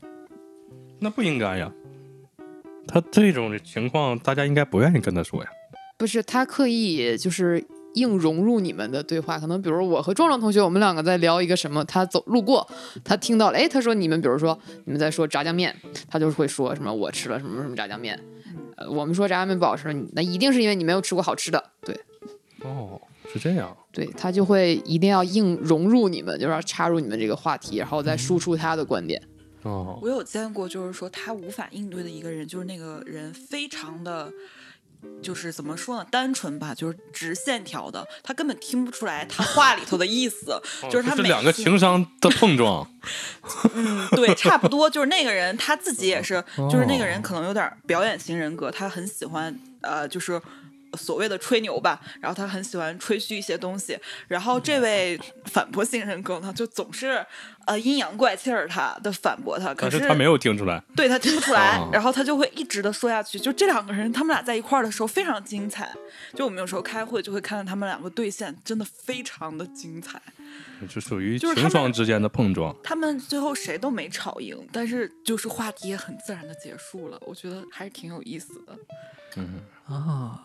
[0.99, 1.71] 那不应该呀。
[2.87, 5.49] 他这种情况，大家应该不愿意跟他说呀。
[6.01, 7.63] 不是他刻意就是
[7.93, 12.67] 硬融入你们的对话，可能比如我和壮壮同学，我们两个在聊一个什么，他走路过，
[13.03, 15.75] 他听到了，哎，他说你们比如说你们在说炸酱面，
[16.09, 18.19] 他就会说什么我吃了什么什么炸酱面，
[18.77, 21.95] 呃，我们说炸酱面不好吃，那一定是因为你没有吃过好吃的，对
[22.63, 22.99] 哦，
[23.31, 23.77] 是这样。
[23.91, 29.21] 对，他就会一定要硬融入你们，就是要插入你们这个话题，然后再输出他的观点。
[29.61, 34.27] 哦，我有见过，就是说他无法应对的一个人，就是那个人非常的，
[35.21, 42.87] 就是怎么说呢，单纯吧，就是直线条的，他根本听不出来他话里头的意思， 就是他们两个情商的碰撞。
[43.73, 50.41] 嗯，对，差不多，就是那个人他自己也是，就是那个哦人可能有点表演型人格，他很喜欢呃，就是。
[50.97, 53.97] 所谓的吹牛吧，然后他很喜欢吹嘘一些东西，
[54.27, 57.25] 然后这位反驳型人格呢，就总是
[57.65, 60.81] 呃阴阳怪气儿他的反驳他，可是是他没有听出来。
[60.95, 63.39] 对他听不出来哦，然后他就会一直的说下去。
[63.39, 65.91] 就这两个人，他们俩在一块儿的时候非常精彩。
[66.33, 70.21] 就我们有时候开会就会看到他们两个对线，真的非常的精彩。
[70.89, 72.75] 就属于情商之间的碰撞。
[72.83, 77.19] 他们最后谁都没吵赢，但是就是话题也很自然的结束了。
[77.25, 78.75] 我觉得还是挺有意思的。
[79.37, 80.43] 嗯，啊，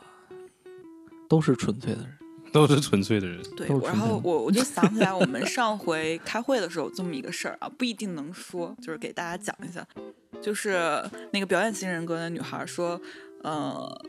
[1.28, 2.12] 都是纯粹的人。
[2.56, 3.42] 都是纯粹的人。
[3.56, 9.86] 对然后我我就想起来，我们上回开会的时候有这么一个事儿啊，不一定能说，就是给大家讲一下，
[10.40, 11.02] 就是
[11.32, 13.00] 那个表演型人格的女孩说，
[13.42, 14.04] 呃，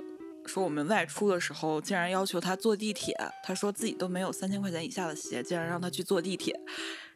[0.45, 6.59] 说我们外出的时候竟然要求她坐地铁，她说自己都没有三千块钱以下的鞋，竟然让她去坐地铁，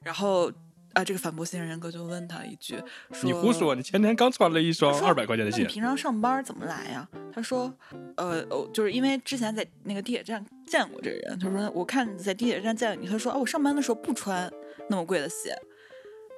[0.04, 0.52] 然后。
[0.94, 2.76] 啊，这个反驳型人格就问他一句，
[3.12, 5.60] 说你胡说，你前天刚穿了一双二百块钱的鞋。
[5.60, 7.08] 那你平常上班怎么来呀？
[7.34, 7.74] 他说，
[8.18, 11.40] 呃，哦，就是因为之前在那个地铁站见过这个人。
[11.40, 13.10] 他说，我看你在地铁站见过你。
[13.10, 14.52] 他说，啊，我上班的时候不穿
[14.90, 15.56] 那么贵的鞋。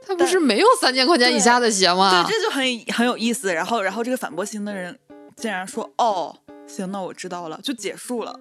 [0.05, 2.23] 他不是没有三千块钱以下的鞋吗？
[2.23, 2.63] 对，这就很
[2.93, 3.53] 很有意思。
[3.53, 4.99] 然后，然后这个反驳型的人
[5.38, 6.35] 竟然说，哦，
[6.68, 8.40] 行，那我知道了，就结束了。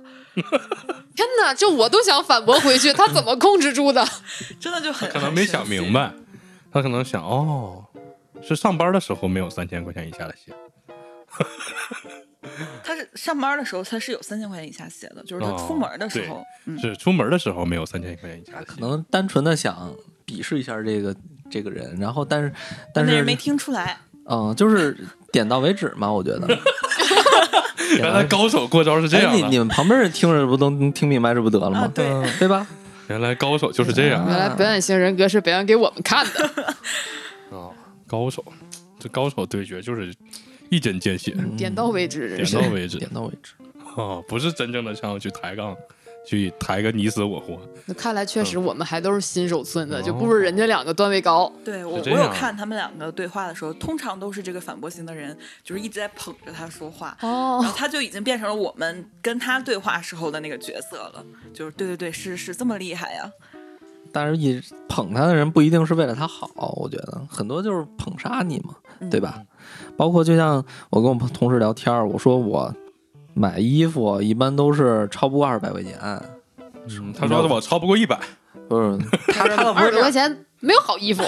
[1.14, 4.06] 天哪，就我都想反驳回去，他怎么控制住的？
[4.58, 5.92] 真的就很可能没想明。
[5.92, 6.12] 白，
[6.72, 7.84] 他可能想哦，
[8.42, 10.52] 是上班的时候没有三千块钱以下的鞋。
[12.82, 18.72] 他是上班的时候他是有三千块钱以下鞋的，就是他出门的时候，哦嗯，是出门的时候没有三千块钱以下的鞋。
[18.72, 19.94] 可能单纯的想
[20.26, 21.14] 鄙视一下这个
[21.50, 22.52] 这个人，然后但是
[22.94, 23.98] 但是那人没听出来。
[24.24, 24.96] 嗯，就是
[25.32, 26.46] 点到为止嘛，我觉得。
[27.98, 31.80] 原来高手过招是这哎，样的，你你们旁边人听着不都能听明白这不得了吗？
[31.80, 32.06] 啊对。
[32.06, 32.28] 嗯。
[32.38, 32.66] 对吧？
[33.08, 34.24] 原来高手就是这样。
[34.28, 36.74] 原来表演型人格是表演给我们看的。
[37.50, 37.72] 哦，
[38.06, 38.44] 高手，
[38.98, 40.14] 这高手对决就是
[40.70, 42.98] 一针见血，点到为止，点到为止。
[42.98, 43.52] 点到为止。
[43.96, 45.76] 哦，不是真正的上去抬杠，
[46.24, 47.58] 去抬个你死我活。
[47.84, 51.52] 那看来确实我们还都是新手村的，哦就不如人家两个段位高。
[51.64, 61.24] 对我，我有看他们两个对话的时候，通常都是这个反驳型的人，就是一直在捧着他说话，然后哦，他就已经变成了我们跟他对话时候的那个角色了。
[61.52, 63.30] 就是对对对，是是这么厉害呀！
[64.12, 69.42] 但是一捧他的人不一定是为了他好，我觉得很多就是捧杀你嘛，嗯对吧？
[69.96, 72.72] 包括就像我跟我同事聊天儿，我说我
[73.34, 78.18] 买衣服一般都是超不过二百块钱，嗯，他说我超不过一百，
[78.68, 78.98] 不是
[79.28, 79.98] 他 他倒不二百。
[80.00, 81.22] 块钱没有好衣服，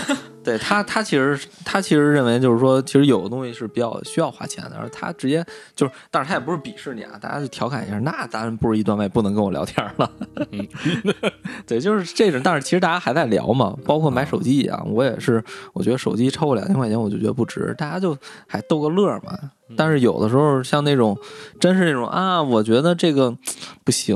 [0.45, 5.45] 对他他其实他其实认为就是说，其实有的东西是比较需要花钱的，而他直接
[5.75, 10.11] 就是，但是他也不是鄙视你啊，大家就调侃一下，那咱不是一段位，不能跟我聊天了。
[10.53, 10.69] 嗯
[11.67, 15.43] 对，就是这种，但是其实大家还在聊嘛，包括买手机一样，我也是，
[15.73, 18.17] 我觉得手机超过两千块钱我就觉得不值，大家就
[18.47, 19.39] 还逗个乐嘛。
[19.77, 21.19] 但是有的时候像那种，
[21.59, 23.35] 真是那种啊，我觉得这个
[23.83, 24.15] 不行，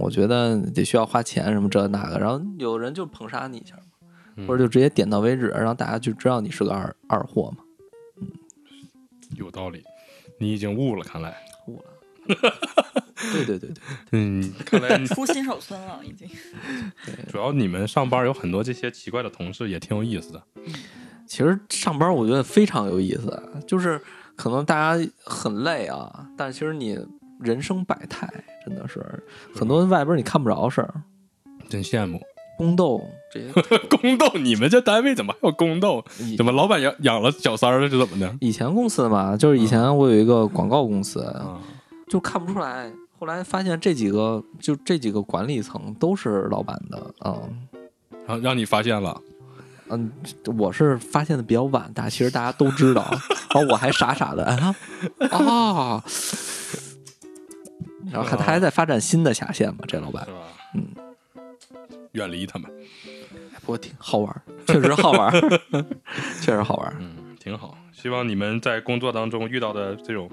[0.00, 3.82] 我觉得得需要花钱什么这那个，然后有人就捧杀你一下嘛，
[4.46, 7.58] 或者就直接点到为止，让大家就知道你是个二二货嘛，
[9.36, 9.82] 有道理，
[10.38, 11.36] 你已经悟了，看来，
[11.66, 11.84] 悟了。
[13.32, 13.82] 对对对对，
[14.12, 16.28] 嗯， 看来你出新手村了，已经。
[17.30, 20.42] 主要你们上班有很多这些奇怪的同事，也挺有意思的。
[21.26, 24.00] 其实上班我觉得非常有意思，就是
[24.36, 26.98] 可能大家很累啊，但其实你
[27.40, 28.28] 人生百态，
[28.64, 29.02] 真的是
[29.54, 31.02] 很多外边你看不着的事儿，
[31.68, 32.20] 真羡慕
[32.58, 33.02] 宫斗
[33.36, 33.78] 这些。
[33.88, 36.04] 宫斗，你们这单位怎么还有宫斗？
[36.36, 38.34] 怎么老板养养了小三儿了是怎么的？
[38.40, 41.60] 以前公司嘛，就是以前我有一个广告公司，啊，
[42.08, 42.90] 就看不出来。
[43.18, 47.40] 后来发现这几个就这几个管理层都是老板的，啊
[48.26, 49.18] 然后让你发现了，
[49.88, 50.12] 嗯，
[50.58, 53.02] 我是发现的比较晚，但其实大家都知道，
[53.54, 54.76] 然后我还傻傻的啊
[55.30, 56.04] 啊，
[58.12, 60.28] 然后还他还在发展新的下线嘛，这老板？
[60.74, 60.86] 嗯，
[62.12, 62.70] 远离他们，
[63.60, 65.40] 不过挺好玩，确实好玩儿，
[66.40, 66.94] 确实好玩。
[67.00, 67.76] 嗯，挺好。
[67.92, 70.30] 希望你们在工作当中遇到的这种，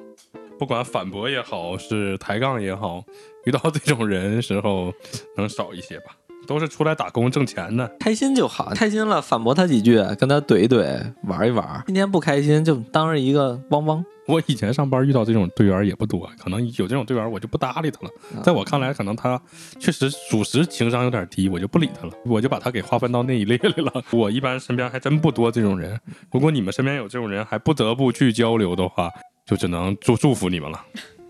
[0.60, 3.04] 不管反驳也好，是抬杠也好，
[3.46, 4.94] 遇到这种人时候
[5.38, 6.18] 能少一些吧。
[6.46, 11.82] 都是出来打工挣钱的，开心就好，开心了反驳他几句，跟他怼一怼，玩一玩。
[11.88, 14.04] 今天不开心就当着一个汪汪。
[14.26, 18.12] 我以前上班遇到这种队员也不多，可能有这种队员我就不搭理他了。
[18.42, 19.42] 在我看来，可能他
[19.80, 23.92] 确实属实情商有点低，我就不理他了，我就把他给划分到那一类里了。
[24.12, 26.00] 我一般身边还真不多这种人。
[26.32, 29.10] 如果你们身边有这种人，还不得不去交流的话，
[29.46, 30.86] 就只能祝祝福你们了。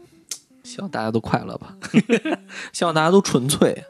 [0.63, 1.75] 希望大家都快乐吧，
[2.71, 3.83] 希望大家都纯粹。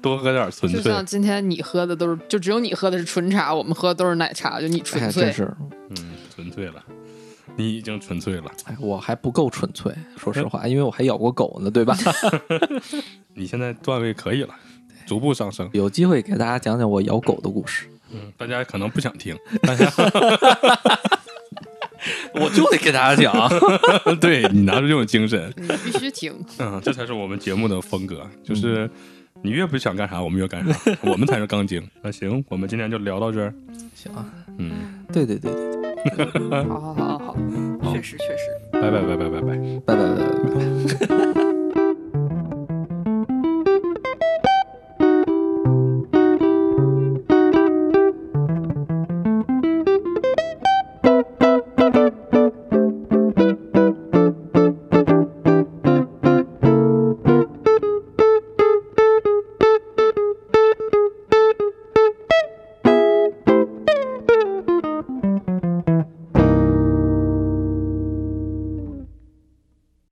[0.00, 0.82] 多喝点纯粹。
[0.82, 5.24] 就像今天你喝的都是，就只有你喝的是纯茶，我们喝的都是奶茶，就你纯粹。
[5.24, 5.54] 真是，
[5.90, 5.96] 嗯，
[6.34, 6.82] 纯粹了，
[7.56, 8.44] 你已经纯粹了。
[8.64, 11.96] 哎，我还不够纯粹，说实话，因为我还咬过狗呢，对吧？
[13.34, 14.54] 你现在段位可以了，
[15.06, 15.68] 逐步上升。
[15.72, 17.86] 有机会给大家讲讲我咬狗的故事。
[18.12, 19.90] 嗯，大家可能不想听， 大家。
[22.34, 23.48] 我就得给大家讲，
[24.18, 26.34] 对你拿出这种精神，你必须听。
[26.58, 28.90] 嗯，这才是我们节目的风格，就是
[29.42, 31.82] 你越不想干啥，我们越干啥， 我们才是杠精。
[32.02, 33.52] 那行，我们今天就聊到这儿。
[33.94, 34.12] 行，
[34.58, 34.70] 嗯，
[35.12, 36.32] 对对对对
[36.68, 37.36] 好好好好
[37.82, 38.50] 好，确实确实。
[38.72, 39.56] 拜拜拜拜拜拜
[39.86, 41.51] 拜拜拜拜拜。